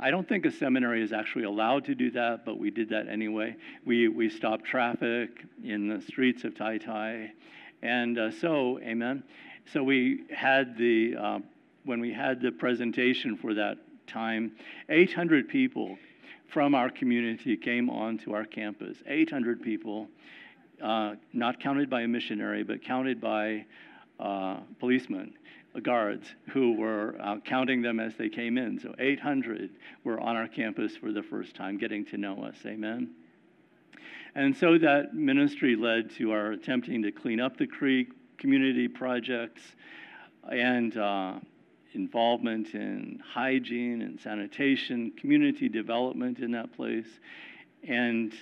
I 0.00 0.10
don't 0.10 0.28
think 0.28 0.44
a 0.44 0.50
seminary 0.50 1.02
is 1.02 1.12
actually 1.12 1.44
allowed 1.44 1.84
to 1.84 1.94
do 1.94 2.10
that, 2.12 2.44
but 2.44 2.58
we 2.58 2.70
did 2.70 2.88
that 2.90 3.08
anyway. 3.08 3.56
We, 3.84 4.08
we 4.08 4.28
stopped 4.28 4.64
traffic 4.64 5.44
in 5.62 5.88
the 5.88 6.00
streets 6.00 6.44
of 6.44 6.54
Taytay. 6.54 7.30
And 7.82 8.18
uh, 8.18 8.30
so, 8.30 8.80
amen. 8.80 9.22
So 9.72 9.82
we 9.82 10.24
had 10.34 10.76
the, 10.76 11.16
uh, 11.16 11.38
when 11.84 12.00
we 12.00 12.12
had 12.12 12.40
the 12.40 12.52
presentation 12.52 13.36
for 13.36 13.54
that 13.54 13.78
time, 14.06 14.52
800 14.88 15.48
people 15.48 15.96
from 16.48 16.74
our 16.74 16.90
community 16.90 17.56
came 17.56 17.90
onto 17.90 18.32
our 18.32 18.44
campus. 18.44 18.98
800 19.06 19.62
people, 19.62 20.08
uh, 20.82 21.14
not 21.32 21.60
counted 21.60 21.90
by 21.90 22.02
a 22.02 22.08
missionary, 22.08 22.62
but 22.62 22.82
counted 22.84 23.20
by 23.20 23.66
uh, 24.18 24.58
policemen, 24.78 25.34
guards, 25.82 26.26
who 26.50 26.74
were 26.74 27.16
uh, 27.20 27.36
counting 27.44 27.82
them 27.82 28.00
as 28.00 28.14
they 28.16 28.28
came 28.28 28.56
in. 28.56 28.78
So 28.78 28.94
800 28.98 29.70
were 30.04 30.18
on 30.20 30.36
our 30.36 30.48
campus 30.48 30.96
for 30.96 31.12
the 31.12 31.22
first 31.22 31.54
time, 31.54 31.78
getting 31.78 32.04
to 32.06 32.16
know 32.16 32.44
us. 32.44 32.56
Amen. 32.64 33.10
And 34.34 34.56
so 34.56 34.78
that 34.78 35.14
ministry 35.14 35.76
led 35.76 36.10
to 36.16 36.32
our 36.32 36.52
attempting 36.52 37.02
to 37.02 37.10
clean 37.10 37.40
up 37.40 37.56
the 37.56 37.66
creek, 37.66 38.08
community 38.38 38.86
projects, 38.86 39.62
and 40.50 40.96
uh, 40.96 41.34
involvement 41.96 42.74
in 42.74 43.20
hygiene 43.26 44.02
and 44.02 44.20
sanitation, 44.20 45.10
community 45.18 45.68
development 45.68 46.38
in 46.38 46.52
that 46.52 46.72
place, 46.76 47.08
and 47.88 48.32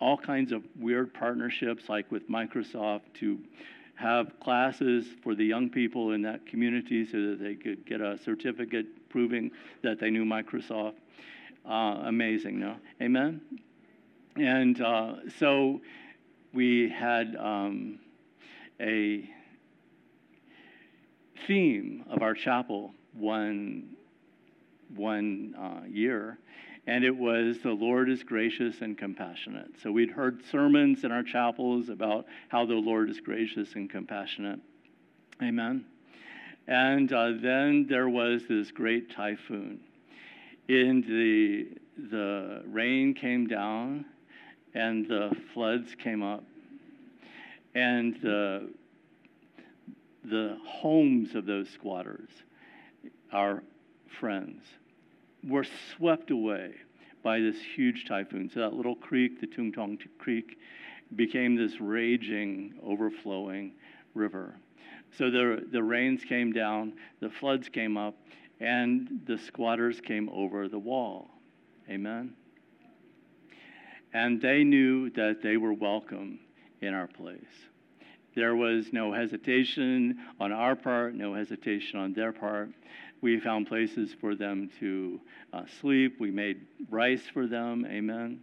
all 0.00 0.16
kinds 0.16 0.52
of 0.52 0.62
weird 0.78 1.12
partnerships 1.12 1.88
like 1.88 2.10
with 2.12 2.28
Microsoft 2.30 3.02
to 3.14 3.38
have 3.96 4.38
classes 4.40 5.06
for 5.22 5.34
the 5.34 5.44
young 5.44 5.70
people 5.70 6.12
in 6.12 6.22
that 6.22 6.46
community 6.46 7.06
so 7.06 7.30
that 7.30 7.38
they 7.40 7.54
could 7.54 7.86
get 7.86 8.00
a 8.00 8.18
certificate 8.18 8.86
proving 9.08 9.50
that 9.82 9.98
they 9.98 10.10
knew 10.10 10.24
Microsoft. 10.24 10.94
Uh, 11.68 12.02
amazing, 12.04 12.60
no? 12.60 12.76
Amen? 13.00 13.40
And 14.36 14.80
uh, 14.80 15.14
so 15.38 15.80
we 16.52 16.90
had 16.90 17.36
um, 17.36 17.98
a 18.80 19.30
theme 21.46 22.04
of 22.10 22.22
our 22.22 22.34
chapel 22.34 22.92
one, 23.12 23.96
one 24.94 25.54
uh, 25.58 25.86
year, 25.88 26.38
and 26.86 27.04
it 27.04 27.16
was 27.16 27.58
the 27.62 27.70
Lord 27.70 28.10
is 28.10 28.22
gracious 28.22 28.80
and 28.80 28.96
compassionate. 28.98 29.70
So 29.82 29.90
we'd 29.90 30.10
heard 30.10 30.42
sermons 30.50 31.04
in 31.04 31.12
our 31.12 31.22
chapels 31.22 31.88
about 31.88 32.26
how 32.48 32.66
the 32.66 32.74
Lord 32.74 33.08
is 33.08 33.20
gracious 33.20 33.74
and 33.74 33.88
compassionate. 33.88 34.60
Amen. 35.42 35.84
And 36.66 37.12
uh, 37.12 37.32
then 37.40 37.86
there 37.88 38.08
was 38.08 38.42
this 38.48 38.70
great 38.70 39.10
typhoon. 39.14 39.80
And 40.68 41.04
the, 41.04 41.68
the 42.10 42.62
rain 42.66 43.14
came 43.14 43.46
down, 43.46 44.06
and 44.74 45.06
the 45.06 45.30
floods 45.52 45.94
came 46.02 46.22
up, 46.22 46.42
and 47.74 48.16
the, 48.22 48.70
the 50.24 50.58
homes 50.66 51.34
of 51.34 51.46
those 51.46 51.68
squatters, 51.68 52.30
our 53.32 53.62
friends, 54.18 54.62
were 55.46 55.66
swept 55.96 56.30
away 56.30 56.74
by 57.22 57.40
this 57.40 57.56
huge 57.74 58.06
typhoon. 58.06 58.50
So 58.52 58.60
that 58.60 58.74
little 58.74 58.96
creek, 58.96 59.40
the 59.40 59.46
Tung 59.46 59.72
Tong 59.72 59.98
Creek, 60.18 60.58
became 61.16 61.56
this 61.56 61.80
raging, 61.80 62.74
overflowing 62.82 63.72
river. 64.14 64.54
So 65.16 65.30
the, 65.30 65.64
the 65.70 65.82
rains 65.82 66.24
came 66.24 66.52
down, 66.52 66.94
the 67.20 67.30
floods 67.30 67.68
came 67.68 67.96
up, 67.96 68.14
and 68.60 69.20
the 69.26 69.38
squatters 69.38 70.00
came 70.00 70.28
over 70.30 70.68
the 70.68 70.78
wall. 70.78 71.28
Amen. 71.88 72.34
And 74.12 74.40
they 74.40 74.64
knew 74.64 75.10
that 75.10 75.42
they 75.42 75.56
were 75.56 75.72
welcome 75.72 76.38
in 76.80 76.94
our 76.94 77.08
place. 77.08 77.40
There 78.34 78.56
was 78.56 78.92
no 78.92 79.12
hesitation 79.12 80.18
on 80.40 80.52
our 80.52 80.74
part, 80.74 81.14
no 81.14 81.34
hesitation 81.34 81.98
on 82.00 82.12
their 82.12 82.32
part. 82.32 82.70
We 83.20 83.38
found 83.38 83.68
places 83.68 84.14
for 84.20 84.34
them 84.34 84.70
to 84.80 85.20
uh, 85.52 85.62
sleep. 85.80 86.18
We 86.18 86.30
made 86.30 86.66
rice 86.90 87.22
for 87.32 87.46
them. 87.46 87.86
Amen. 87.86 88.40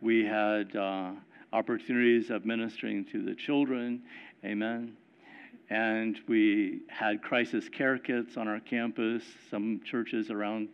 We 0.00 0.24
had 0.24 0.74
uh, 0.76 1.10
opportunities 1.52 2.30
of 2.30 2.46
ministering 2.46 3.04
to 3.06 3.22
the 3.24 3.34
children. 3.34 4.02
Amen. 4.44 4.96
And 5.70 6.18
we 6.28 6.82
had 6.88 7.20
crisis 7.20 7.68
care 7.68 7.98
kits 7.98 8.36
on 8.36 8.46
our 8.46 8.60
campus. 8.60 9.24
Some 9.50 9.80
churches 9.84 10.30
around 10.30 10.68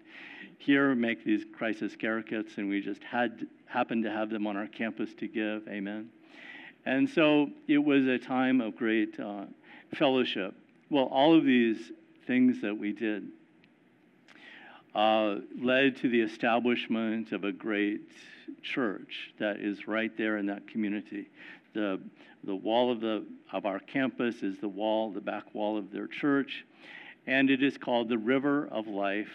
here 0.59 0.95
make 0.95 1.25
these 1.25 1.45
crisis 1.57 1.97
care 1.97 2.23
kits, 2.23 2.59
and 2.59 2.69
we 2.69 2.81
just 2.81 3.03
had 3.03 3.47
happened 3.67 4.05
to 4.05 4.11
have 4.11 4.29
them 4.29 4.47
on 4.47 4.57
our 4.57 4.67
campus 4.67 5.15
to 5.15 5.27
give. 5.27 5.67
Amen. 5.69 6.11
And 6.85 7.09
so 7.09 7.49
it 7.69 7.79
was 7.79 8.07
a 8.07 8.19
time 8.19 8.61
of 8.61 8.77
great 8.77 9.19
uh, 9.21 9.45
fellowship. 9.95 10.55
Well, 10.91 11.05
all 11.05 11.37
of 11.37 11.45
these 11.45 11.93
things 12.27 12.61
that 12.63 12.77
we 12.77 12.93
did 12.93 13.29
uh, 14.95 15.37
led 15.59 15.97
to 15.99 16.09
the 16.09 16.21
establishment 16.21 17.33
of 17.33 17.45
a 17.45 17.53
great 17.53 18.03
church 18.63 19.33
that 19.39 19.61
is 19.61 19.87
right 19.87 20.17
there 20.17 20.37
in 20.37 20.47
that 20.47 20.69
community. 20.69 21.29
The, 21.73 22.01
the 22.45 22.55
wall 22.55 22.91
of, 22.93 23.01
the, 23.01 23.25
of 23.53 23.65
our 23.65 23.79
campus 23.79 24.43
is 24.43 24.59
the 24.59 24.69
wall, 24.69 25.11
the 25.11 25.21
back 25.21 25.55
wall 25.55 25.79
of 25.79 25.91
their 25.93 26.07
church, 26.07 26.65
and 27.27 27.49
it 27.49 27.63
is 27.63 27.79
called 27.79 28.09
the 28.09 28.19
River 28.19 28.69
of 28.71 28.87
Life 28.87 29.33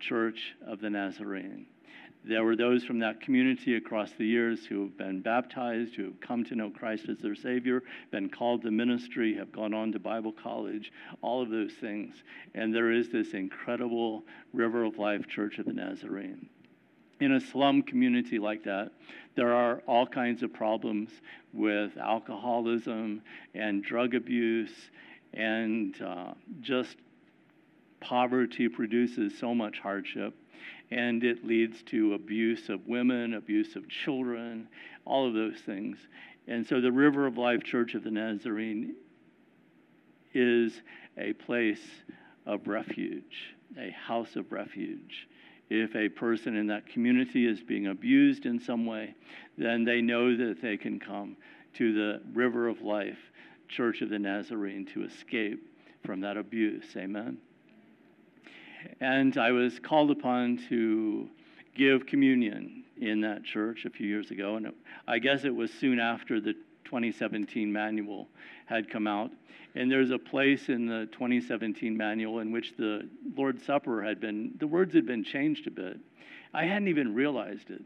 Church 0.00 0.54
of 0.66 0.80
the 0.80 0.90
Nazarene. 0.90 1.66
There 2.28 2.42
were 2.42 2.56
those 2.56 2.82
from 2.82 2.98
that 2.98 3.20
community 3.20 3.76
across 3.76 4.10
the 4.10 4.26
years 4.26 4.66
who 4.66 4.82
have 4.82 4.98
been 4.98 5.20
baptized, 5.20 5.94
who 5.94 6.06
have 6.06 6.20
come 6.20 6.42
to 6.46 6.56
know 6.56 6.70
Christ 6.70 7.08
as 7.08 7.18
their 7.18 7.36
Savior, 7.36 7.84
been 8.10 8.28
called 8.28 8.62
to 8.62 8.72
ministry, 8.72 9.36
have 9.36 9.52
gone 9.52 9.72
on 9.72 9.92
to 9.92 10.00
Bible 10.00 10.32
college, 10.32 10.90
all 11.22 11.40
of 11.40 11.50
those 11.50 11.72
things. 11.74 12.16
And 12.56 12.74
there 12.74 12.90
is 12.90 13.10
this 13.10 13.32
incredible 13.32 14.24
River 14.52 14.82
of 14.82 14.98
Life 14.98 15.28
Church 15.28 15.60
of 15.60 15.66
the 15.66 15.72
Nazarene. 15.72 16.48
In 17.20 17.30
a 17.30 17.40
slum 17.40 17.82
community 17.82 18.40
like 18.40 18.64
that, 18.64 18.90
there 19.36 19.54
are 19.54 19.82
all 19.86 20.06
kinds 20.06 20.42
of 20.42 20.52
problems 20.52 21.10
with 21.52 21.96
alcoholism 21.96 23.22
and 23.54 23.84
drug 23.84 24.16
abuse, 24.16 24.90
and 25.32 26.02
uh, 26.02 26.32
just 26.60 26.96
poverty 28.00 28.68
produces 28.68 29.38
so 29.38 29.54
much 29.54 29.78
hardship 29.78 30.34
and 30.90 31.24
it 31.24 31.44
leads 31.44 31.82
to 31.84 32.14
abuse 32.14 32.68
of 32.68 32.86
women, 32.86 33.34
abuse 33.34 33.76
of 33.76 33.88
children, 33.88 34.68
all 35.04 35.26
of 35.26 35.34
those 35.34 35.58
things. 35.64 35.98
And 36.46 36.66
so 36.66 36.80
the 36.80 36.92
River 36.92 37.26
of 37.26 37.36
Life 37.36 37.64
Church 37.64 37.94
of 37.94 38.04
the 38.04 38.10
Nazarene 38.10 38.94
is 40.32 40.80
a 41.18 41.32
place 41.32 41.80
of 42.44 42.68
refuge, 42.68 43.54
a 43.78 43.90
house 43.90 44.36
of 44.36 44.52
refuge. 44.52 45.28
If 45.68 45.96
a 45.96 46.08
person 46.08 46.54
in 46.56 46.68
that 46.68 46.86
community 46.86 47.46
is 47.46 47.60
being 47.60 47.88
abused 47.88 48.46
in 48.46 48.60
some 48.60 48.86
way, 48.86 49.14
then 49.58 49.84
they 49.84 50.00
know 50.00 50.36
that 50.36 50.62
they 50.62 50.76
can 50.76 51.00
come 51.00 51.36
to 51.74 51.92
the 51.92 52.20
River 52.32 52.68
of 52.68 52.82
Life 52.82 53.18
Church 53.68 54.02
of 54.02 54.10
the 54.10 54.18
Nazarene 54.18 54.86
to 54.94 55.02
escape 55.02 55.60
from 56.04 56.20
that 56.20 56.36
abuse. 56.36 56.84
Amen. 56.96 57.38
And 59.00 59.36
I 59.36 59.52
was 59.52 59.78
called 59.78 60.10
upon 60.10 60.58
to 60.68 61.28
give 61.74 62.06
communion 62.06 62.84
in 62.98 63.20
that 63.20 63.44
church 63.44 63.84
a 63.84 63.90
few 63.90 64.06
years 64.06 64.30
ago. 64.30 64.56
And 64.56 64.66
it, 64.66 64.74
I 65.06 65.18
guess 65.18 65.44
it 65.44 65.54
was 65.54 65.70
soon 65.70 66.00
after 66.00 66.40
the 66.40 66.54
2017 66.84 67.72
manual 67.72 68.28
had 68.66 68.90
come 68.90 69.06
out. 69.06 69.30
And 69.74 69.90
there's 69.90 70.10
a 70.10 70.18
place 70.18 70.68
in 70.68 70.86
the 70.86 71.06
2017 71.12 71.94
manual 71.94 72.40
in 72.40 72.50
which 72.50 72.74
the 72.76 73.08
Lord's 73.36 73.64
Supper 73.64 74.02
had 74.02 74.20
been, 74.20 74.52
the 74.58 74.66
words 74.66 74.94
had 74.94 75.06
been 75.06 75.22
changed 75.22 75.66
a 75.66 75.70
bit. 75.70 75.98
I 76.54 76.64
hadn't 76.64 76.88
even 76.88 77.14
realized 77.14 77.70
it 77.70 77.82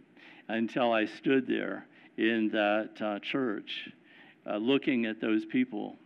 until 0.49 0.93
I 0.93 1.07
stood 1.07 1.47
there 1.47 1.87
in 2.17 2.49
that 2.51 2.91
uh, 3.01 3.19
church 3.19 3.89
uh, 4.49 4.57
looking 4.57 5.07
at 5.07 5.21
those 5.21 5.45
people 5.45 5.97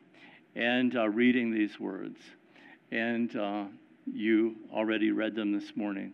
and 0.54 0.96
uh, 0.96 1.08
reading 1.08 1.52
these 1.52 1.78
words. 1.78 2.18
And 2.90 3.34
uh, 3.36 3.64
you 4.12 4.56
already 4.72 5.10
read 5.10 5.34
them 5.34 5.52
this 5.52 5.76
morning. 5.76 6.12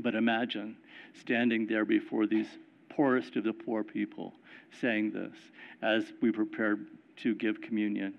But 0.00 0.14
imagine 0.14 0.76
standing 1.20 1.66
there 1.66 1.84
before 1.84 2.26
these 2.26 2.48
poorest 2.88 3.36
of 3.36 3.44
the 3.44 3.52
poor 3.52 3.82
people 3.82 4.34
saying 4.80 5.12
this 5.12 5.36
as 5.82 6.12
we 6.20 6.30
prepare 6.30 6.78
to 7.16 7.34
give 7.34 7.60
communion. 7.60 8.14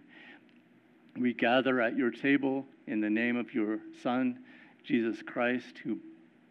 We 1.18 1.34
gather 1.34 1.82
at 1.82 1.98
your 1.98 2.12
table 2.12 2.66
in 2.88 3.02
the 3.02 3.10
name 3.10 3.38
of 3.38 3.54
your 3.54 3.80
Son, 4.02 4.40
Jesus 4.84 5.22
Christ, 5.22 5.80
who 5.84 6.00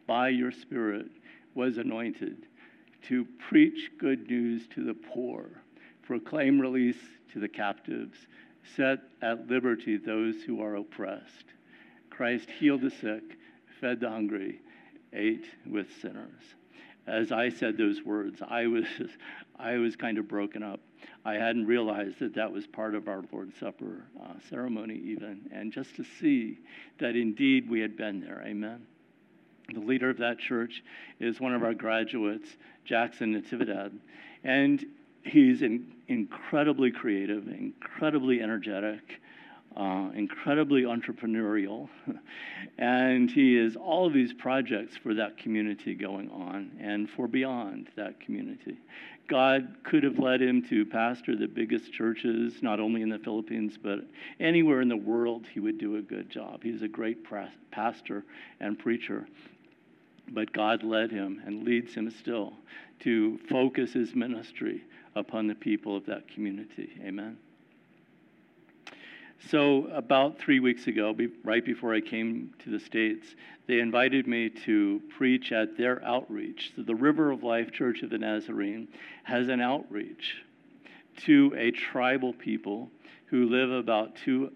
by 0.07 0.29
your 0.29 0.53
Spirit 0.53 1.07
was 1.55 1.79
anointed 1.79 2.47
to 3.09 3.27
preach 3.49 3.91
good 3.99 4.29
news 4.29 4.67
to 4.75 4.85
the 4.85 4.95
poor, 4.95 5.63
proclaim 6.03 6.61
release 6.61 6.97
to 7.33 7.41
the 7.41 7.49
captives, 7.49 8.17
set 8.77 9.01
at 9.23 9.49
liberty 9.49 9.97
those 9.99 10.43
who 10.43 10.63
are 10.63 10.77
oppressed 10.77 11.45
Christ 12.17 12.49
healed 12.59 12.83
the 12.83 12.91
sick, 12.91 13.23
fed 13.81 14.01
the 14.01 14.09
hungry, 14.09 14.61
ate 15.13 15.47
with 15.67 15.87
sinners. 16.01 16.43
As 17.07 17.33
I 17.33 17.51
said 17.51 17.77
those 17.77 18.03
words, 18.03 18.41
I 18.47 18.67
was, 18.67 18.87
I 19.59 19.77
was 19.77 19.97
kind 19.97 20.19
of 20.19 20.29
broken 20.29 20.63
up. 20.63 20.81
I 21.25 21.35
hadn't 21.35 21.67
realized 21.67 22.21
that 22.21 22.35
that 22.35 22.51
was 22.51 22.67
part 22.67 22.95
of 22.95 23.09
our 23.09 23.23
Lord's 23.33 23.59
Supper 23.59 24.05
uh, 24.23 24.35
ceremony, 24.49 25.01
even. 25.05 25.49
And 25.53 25.73
just 25.73 25.97
to 25.97 26.05
see 26.21 26.59
that 26.99 27.17
indeed 27.17 27.69
we 27.69 27.81
had 27.81 27.97
been 27.97 28.21
there. 28.21 28.43
Amen. 28.47 28.87
The 29.73 29.81
leader 29.81 30.11
of 30.11 30.19
that 30.19 30.39
church 30.39 30.83
is 31.21 31.41
one 31.41 31.55
of 31.55 31.63
our 31.63 31.75
graduates, 31.75 32.49
Jackson 32.85 33.35
Natividad. 33.35 33.93
And 34.45 34.85
he's 35.25 35.63
in, 35.63 35.93
incredibly 36.09 36.91
creative, 36.91 37.49
incredibly 37.49 38.41
energetic, 38.41 39.21
uh, 39.77 40.11
incredibly 40.15 40.83
entrepreneurial. 40.83 41.89
and 42.79 43.31
he 43.31 43.57
is 43.57 43.77
all 43.77 44.07
of 44.07 44.13
these 44.13 44.33
projects 44.33 44.97
for 44.97 45.15
that 45.15 45.37
community 45.37 45.95
going 45.95 46.31
on 46.31 46.71
and 46.81 47.09
for 47.11 47.27
beyond 47.27 47.89
that 47.97 48.21
community. 48.21 48.79
God 49.29 49.77
could 49.85 50.03
have 50.03 50.19
led 50.19 50.43
him 50.43 50.63
to 50.69 50.85
pastor 50.85 51.35
the 51.35 51.47
biggest 51.47 51.93
churches, 51.93 52.63
not 52.63 52.79
only 52.79 53.01
in 53.01 53.09
the 53.09 53.19
Philippines, 53.19 53.79
but 53.83 54.01
anywhere 54.39 54.83
in 54.83 54.89
the 54.89 54.97
world, 54.97 55.47
he 55.53 55.61
would 55.61 55.79
do 55.79 55.97
a 55.97 56.03
good 56.03 56.29
job. 56.29 56.63
He's 56.63 56.83
a 56.83 56.89
great 56.89 57.19
pastor 57.71 58.25
and 58.61 58.79
preacher. 58.79 59.27
But 60.29 60.53
God 60.53 60.83
led 60.83 61.11
him 61.11 61.43
and 61.47 61.65
leads 61.65 61.95
him 61.95 62.11
still 62.11 62.55
to 63.01 63.39
focus 63.49 63.93
his 63.93 64.15
ministry 64.15 64.85
upon 65.17 65.47
the 65.47 65.55
people 65.55 65.97
of 65.97 66.07
that 66.07 66.29
community. 66.29 66.91
Amen. 67.03 67.37
So, 69.51 69.89
about 69.93 70.39
three 70.39 70.59
weeks 70.61 70.87
ago, 70.87 71.15
right 71.43 71.65
before 71.65 71.95
I 71.95 72.01
came 72.01 72.55
to 72.61 72.71
the 72.71 72.81
States, 72.81 73.27
they 73.67 73.81
invited 73.81 74.27
me 74.27 74.49
to 74.65 75.03
preach 75.17 75.53
at 75.53 75.77
their 75.77 76.03
outreach. 76.03 76.73
So, 76.75 76.83
the 76.83 76.95
River 76.95 77.31
of 77.31 77.43
Life 77.43 77.71
Church 77.71 78.03
of 78.03 78.09
the 78.09 78.17
Nazarene 78.17 78.89
has 79.25 79.49
an 79.49 79.61
outreach 79.61 80.37
to 81.25 81.53
a 81.57 81.71
tribal 81.73 82.33
people 82.33 82.91
who 83.27 83.49
live 83.49 83.71
about 83.71 84.17
two, 84.17 84.51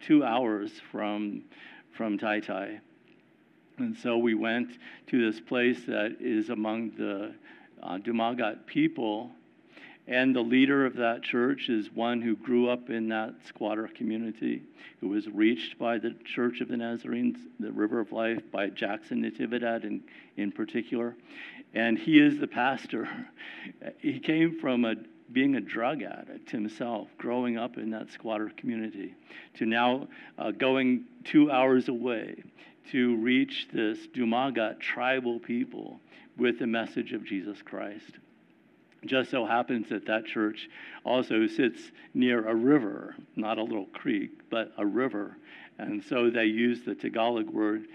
two 0.00 0.24
hours 0.24 0.72
from, 0.90 1.44
from 1.92 2.18
Taytay. 2.18 2.80
And 3.78 3.96
so 3.96 4.18
we 4.18 4.34
went 4.34 4.70
to 5.06 5.30
this 5.30 5.40
place 5.40 5.84
that 5.86 6.16
is 6.18 6.50
among 6.50 6.90
the 6.98 7.32
uh, 7.82 7.98
Dumagat 7.98 8.66
people 8.66 9.30
and 10.08 10.34
the 10.34 10.40
leader 10.40 10.86
of 10.86 10.96
that 10.96 11.22
church 11.22 11.68
is 11.68 11.92
one 11.92 12.22
who 12.22 12.34
grew 12.34 12.70
up 12.70 12.88
in 12.88 13.10
that 13.10 13.34
squatter 13.46 13.86
community, 13.94 14.62
who 15.00 15.08
was 15.08 15.28
reached 15.28 15.78
by 15.78 15.98
the 15.98 16.14
Church 16.24 16.62
of 16.62 16.68
the 16.68 16.78
Nazarenes, 16.78 17.36
the 17.60 17.70
River 17.70 18.00
of 18.00 18.10
Life, 18.10 18.40
by 18.50 18.70
Jackson 18.70 19.22
Natividad 19.22 19.84
in, 19.84 20.02
in 20.38 20.50
particular. 20.50 21.14
And 21.74 21.98
he 21.98 22.18
is 22.18 22.38
the 22.38 22.46
pastor. 22.46 23.06
He 23.98 24.18
came 24.18 24.58
from 24.58 24.86
a, 24.86 24.94
being 25.30 25.56
a 25.56 25.60
drug 25.60 26.02
addict 26.02 26.50
himself, 26.50 27.08
growing 27.18 27.58
up 27.58 27.76
in 27.76 27.90
that 27.90 28.10
squatter 28.10 28.50
community, 28.56 29.14
to 29.58 29.66
now 29.66 30.08
uh, 30.38 30.52
going 30.52 31.04
two 31.24 31.50
hours 31.50 31.88
away 31.88 32.42
to 32.92 33.16
reach 33.16 33.68
this 33.74 33.98
Dumagat 34.14 34.80
tribal 34.80 35.38
people 35.38 36.00
with 36.38 36.58
the 36.58 36.66
message 36.66 37.12
of 37.12 37.26
Jesus 37.26 37.60
Christ 37.60 38.18
just 39.06 39.30
so 39.30 39.46
happens 39.46 39.88
that 39.90 40.06
that 40.06 40.26
church 40.26 40.68
also 41.04 41.46
sits 41.46 41.80
near 42.14 42.48
a 42.48 42.54
river, 42.54 43.14
not 43.36 43.58
a 43.58 43.62
little 43.62 43.86
creek, 43.86 44.30
but 44.50 44.72
a 44.76 44.84
river. 44.84 45.36
And 45.78 46.02
so 46.02 46.30
they 46.30 46.46
use 46.46 46.82
the 46.82 46.94
Tagalog 46.94 47.48
word 47.50 47.86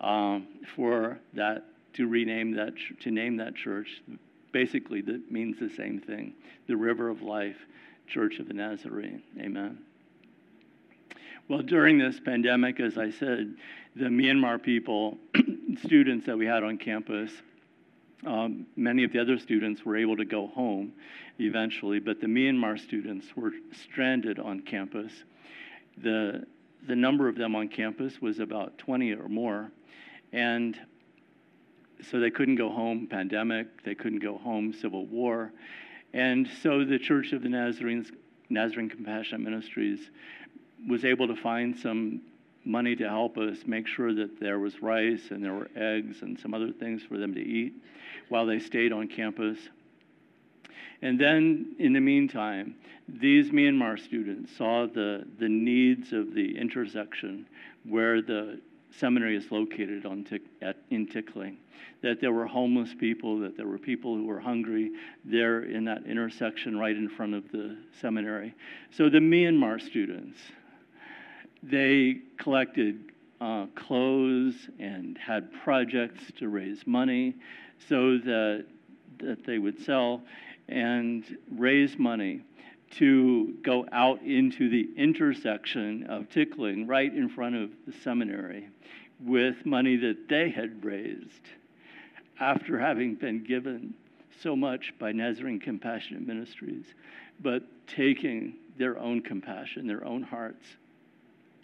um, 0.00 0.46
for 0.76 1.18
that 1.34 1.64
to 1.94 2.06
rename 2.06 2.52
that 2.52 2.72
to 3.00 3.10
name 3.10 3.36
that 3.36 3.54
church. 3.54 4.02
Basically, 4.52 5.00
that 5.02 5.30
means 5.30 5.58
the 5.58 5.70
same 5.70 6.00
thing: 6.00 6.34
the 6.66 6.76
River 6.76 7.08
of 7.08 7.22
Life 7.22 7.58
Church 8.06 8.38
of 8.38 8.46
the 8.46 8.54
Nazarene. 8.54 9.22
Amen. 9.40 9.78
Well, 11.48 11.62
during 11.62 11.98
this 11.98 12.20
pandemic, 12.20 12.80
as 12.80 12.96
I 12.96 13.10
said, 13.10 13.56
the 13.96 14.06
Myanmar 14.06 14.62
people, 14.62 15.18
students 15.84 16.26
that 16.26 16.38
we 16.38 16.46
had 16.46 16.62
on 16.62 16.78
campus, 16.78 17.30
um, 18.26 18.66
many 18.76 19.04
of 19.04 19.12
the 19.12 19.20
other 19.20 19.38
students 19.38 19.84
were 19.84 19.96
able 19.96 20.16
to 20.16 20.24
go 20.24 20.46
home 20.48 20.92
eventually, 21.38 21.98
but 21.98 22.20
the 22.20 22.26
Myanmar 22.26 22.78
students 22.78 23.26
were 23.36 23.52
stranded 23.72 24.38
on 24.38 24.60
campus. 24.60 25.12
The, 25.98 26.46
the 26.86 26.96
number 26.96 27.28
of 27.28 27.36
them 27.36 27.54
on 27.54 27.68
campus 27.68 28.20
was 28.20 28.38
about 28.38 28.78
20 28.78 29.12
or 29.12 29.28
more, 29.28 29.70
and 30.32 30.78
so 32.10 32.20
they 32.20 32.30
couldn't 32.30 32.56
go 32.56 32.68
home, 32.68 33.06
pandemic, 33.06 33.84
they 33.84 33.94
couldn't 33.94 34.20
go 34.20 34.38
home, 34.38 34.72
civil 34.72 35.06
war. 35.06 35.52
And 36.12 36.48
so 36.62 36.84
the 36.84 36.98
Church 36.98 37.32
of 37.32 37.42
the 37.42 37.48
Nazarenes, 37.48 38.10
Nazarene 38.50 38.88
Compassionate 38.88 39.40
Ministries 39.40 40.10
was 40.88 41.04
able 41.04 41.28
to 41.28 41.36
find 41.36 41.78
some 41.78 42.22
money 42.64 42.94
to 42.96 43.08
help 43.08 43.38
us 43.38 43.58
make 43.66 43.86
sure 43.86 44.14
that 44.14 44.40
there 44.40 44.58
was 44.58 44.82
rice 44.82 45.30
and 45.30 45.44
there 45.44 45.54
were 45.54 45.68
eggs 45.76 46.22
and 46.22 46.38
some 46.38 46.54
other 46.54 46.72
things 46.72 47.02
for 47.02 47.18
them 47.18 47.34
to 47.34 47.40
eat 47.40 47.72
while 48.28 48.46
they 48.46 48.58
stayed 48.58 48.92
on 48.92 49.08
campus. 49.08 49.58
And 51.02 51.20
then, 51.20 51.74
in 51.78 51.92
the 51.92 52.00
meantime, 52.00 52.76
these 53.08 53.50
Myanmar 53.50 53.98
students 53.98 54.56
saw 54.56 54.86
the, 54.86 55.26
the 55.38 55.48
needs 55.48 56.12
of 56.12 56.32
the 56.34 56.56
intersection 56.56 57.46
where 57.84 58.22
the 58.22 58.60
seminary 58.96 59.36
is 59.36 59.50
located 59.50 60.06
on 60.06 60.24
at, 60.60 60.76
in 60.90 61.06
Kaytikling, 61.06 61.56
That 62.02 62.20
there 62.20 62.32
were 62.32 62.46
homeless 62.46 62.94
people, 62.98 63.40
that 63.40 63.56
there 63.56 63.66
were 63.66 63.78
people 63.78 64.14
who 64.14 64.26
were 64.26 64.38
hungry 64.38 64.92
there 65.24 65.62
in 65.64 65.84
that 65.86 66.06
intersection 66.06 66.78
right 66.78 66.96
in 66.96 67.08
front 67.08 67.34
of 67.34 67.50
the 67.50 67.76
seminary. 68.00 68.54
So 68.90 69.08
the 69.08 69.18
Myanmar 69.18 69.80
students, 69.80 70.38
they 71.62 72.20
collected 72.38 73.12
uh, 73.40 73.66
clothes 73.74 74.54
and 74.78 75.18
had 75.18 75.52
projects 75.64 76.22
to 76.38 76.48
raise 76.48 76.86
money 76.86 77.34
so 77.88 78.18
that, 78.18 78.66
that 79.18 79.44
they 79.44 79.58
would 79.58 79.80
sell 79.84 80.22
and 80.68 81.36
raise 81.56 81.98
money 81.98 82.42
to 82.90 83.54
go 83.62 83.86
out 83.92 84.20
into 84.22 84.68
the 84.68 84.88
intersection 84.96 86.06
of 86.08 86.28
Kaytikling 86.28 86.88
right 86.88 87.12
in 87.12 87.28
front 87.28 87.56
of 87.56 87.70
the 87.86 87.92
seminary 87.92 88.68
with 89.24 89.64
money 89.64 89.96
that 89.96 90.28
they 90.28 90.50
had 90.50 90.84
raised 90.84 91.48
after 92.38 92.78
having 92.78 93.14
been 93.14 93.42
given 93.42 93.94
so 94.42 94.56
much 94.56 94.92
by 94.98 95.12
Nazarene 95.12 95.60
Compassionate 95.60 96.26
Ministries, 96.26 96.86
but 97.40 97.62
taking 97.86 98.54
their 98.78 98.98
own 98.98 99.22
compassion, 99.22 99.86
their 99.86 100.04
own 100.04 100.22
hearts 100.22 100.66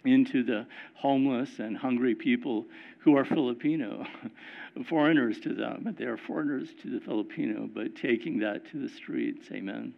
into 0.05 0.43
the 0.43 0.65
homeless 0.95 1.59
and 1.59 1.77
hungry 1.77 2.15
people 2.15 2.65
who 2.99 3.15
are 3.15 3.25
Filipino, 3.25 4.05
foreigners 4.87 5.39
to 5.39 5.53
them, 5.53 5.81
but 5.83 5.97
they 5.97 6.05
are 6.05 6.17
foreigners 6.17 6.69
to 6.81 6.89
the 6.89 6.99
Filipino, 6.99 7.69
but 7.73 7.95
taking 7.95 8.39
that 8.39 8.69
to 8.71 8.79
the 8.79 8.89
streets. 8.89 9.47
Amen. 9.51 9.93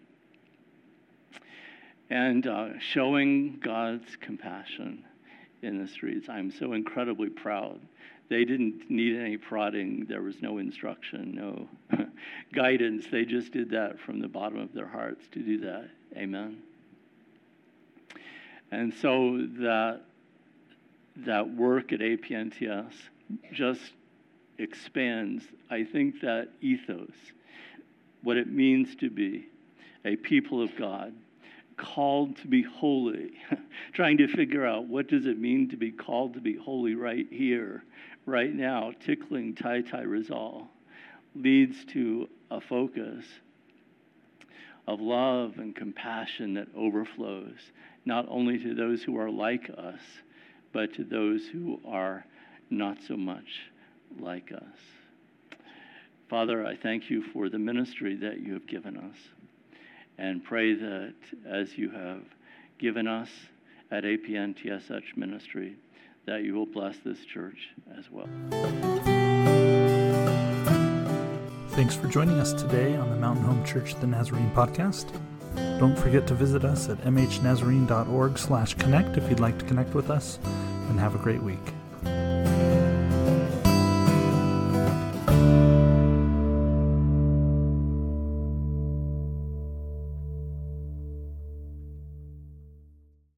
And 2.10 2.46
uh, 2.46 2.80
showing 2.80 3.60
God's 3.64 4.16
compassion 4.18 5.06
in 5.62 5.82
the 5.82 5.88
streets. 5.88 6.28
I'm 6.30 6.52
so 6.52 6.74
incredibly 6.74 7.30
proud. 7.30 7.80
They 8.30 8.46
didn't 8.46 8.90
need 8.90 9.20
any 9.20 9.38
prodding, 9.38 10.06
there 10.08 10.22
was 10.22 10.42
no 10.42 10.58
instruction, 10.58 11.36
no 11.36 12.08
guidance. 12.54 13.06
They 13.12 13.26
just 13.26 13.52
did 13.52 13.70
that 13.72 14.00
from 14.00 14.20
the 14.20 14.28
bottom 14.28 14.60
of 14.60 14.74
their 14.74 14.88
hearts 14.88 15.26
to 15.34 15.40
do 15.40 15.60
that. 15.60 15.90
Amen. 16.16 16.62
And 18.72 18.94
so 18.94 19.38
that, 19.60 20.02
that 21.18 21.54
work 21.56 21.92
at 21.92 22.00
APNTS 22.00 22.94
just 23.52 23.82
expands, 24.58 25.44
I 25.70 25.84
think, 25.84 26.22
that 26.22 26.50
ethos, 26.62 27.12
what 28.24 28.38
it 28.38 28.48
means 28.48 28.96
to 28.98 29.10
be 29.10 29.48
a 30.06 30.16
people 30.16 30.62
of 30.62 30.76
God, 30.78 31.14
called 31.78 32.38
to 32.38 32.48
be 32.48 32.62
holy, 32.62 33.32
trying 33.94 34.18
to 34.18 34.28
figure 34.28 34.66
out 34.66 34.86
what 34.88 35.08
does 35.08 35.26
it 35.26 35.40
mean 35.40 35.70
to 35.70 35.78
be 35.78 35.92
called 35.92 36.34
to 36.36 36.42
be 36.42 36.56
holy 36.56 36.96
right 36.96 37.28
here, 37.30 37.84
right 38.26 38.54
now, 38.54 38.92
Kaytikling 39.06 39.58
Tai 39.58 39.82
Tai 39.82 40.02
Rizal, 40.02 40.68
leads 41.36 41.84
to 41.86 42.30
a 42.52 42.62
focus 42.62 43.26
of 44.88 45.00
love 45.00 45.58
and 45.58 45.76
compassion 45.76 46.54
that 46.56 46.68
overflows 46.76 47.72
not 48.06 48.26
only 48.30 48.58
to 48.60 48.74
those 48.74 49.04
who 49.04 49.18
are 49.18 49.30
like 49.30 49.70
us, 49.78 50.00
but 50.74 50.94
to 50.94 51.04
those 51.04 51.46
who 51.48 51.80
are 51.86 52.26
not 52.70 52.98
so 53.08 53.18
much 53.18 53.70
like 54.20 54.52
us. 54.52 55.60
Father, 56.30 56.66
I 56.66 56.78
thank 56.78 57.10
you 57.10 57.22
for 57.22 57.50
the 57.50 57.60
ministry 57.60 58.16
that 58.16 58.40
you 58.40 58.54
have 58.54 58.66
given 58.66 58.96
us 58.96 59.18
and 60.18 60.44
pray 60.44 60.74
that 60.74 61.14
as 61.46 61.78
you 61.78 61.90
have 61.90 62.24
given 62.80 63.08
us 63.08 63.30
at 63.92 64.04
APN 64.04 64.56
TSH 64.56 65.18
Ministry, 65.18 65.76
that 66.26 66.44
you 66.44 66.54
will 66.54 66.66
bless 66.66 66.98
this 67.00 67.26
church 67.26 67.70
as 67.98 68.06
well. 68.10 68.30
Thanks 71.72 71.96
for 71.96 72.08
joining 72.08 72.40
us 72.40 72.54
today 72.54 72.96
on 72.96 73.10
the 73.10 73.16
Mountain 73.16 73.44
Home 73.44 73.66
Church 73.66 73.96
the 73.96 74.08
Nazarene 74.08 74.52
podcast. 74.52 75.12
Don't 75.82 75.98
forget 75.98 76.28
to 76.28 76.36
visit 76.36 76.64
us 76.64 76.90
at 76.90 77.00
mhnazarene.org 77.00 78.38
slash 78.38 78.76
connect 78.76 79.18
if 79.18 79.28
you'd 79.28 79.40
like 79.40 79.58
to 79.58 79.66
connect 79.66 79.96
with 79.96 80.12
us, 80.12 80.38
and 80.90 81.00
have 81.00 81.16
a 81.16 81.18
great 81.18 81.42
week. 81.42 81.74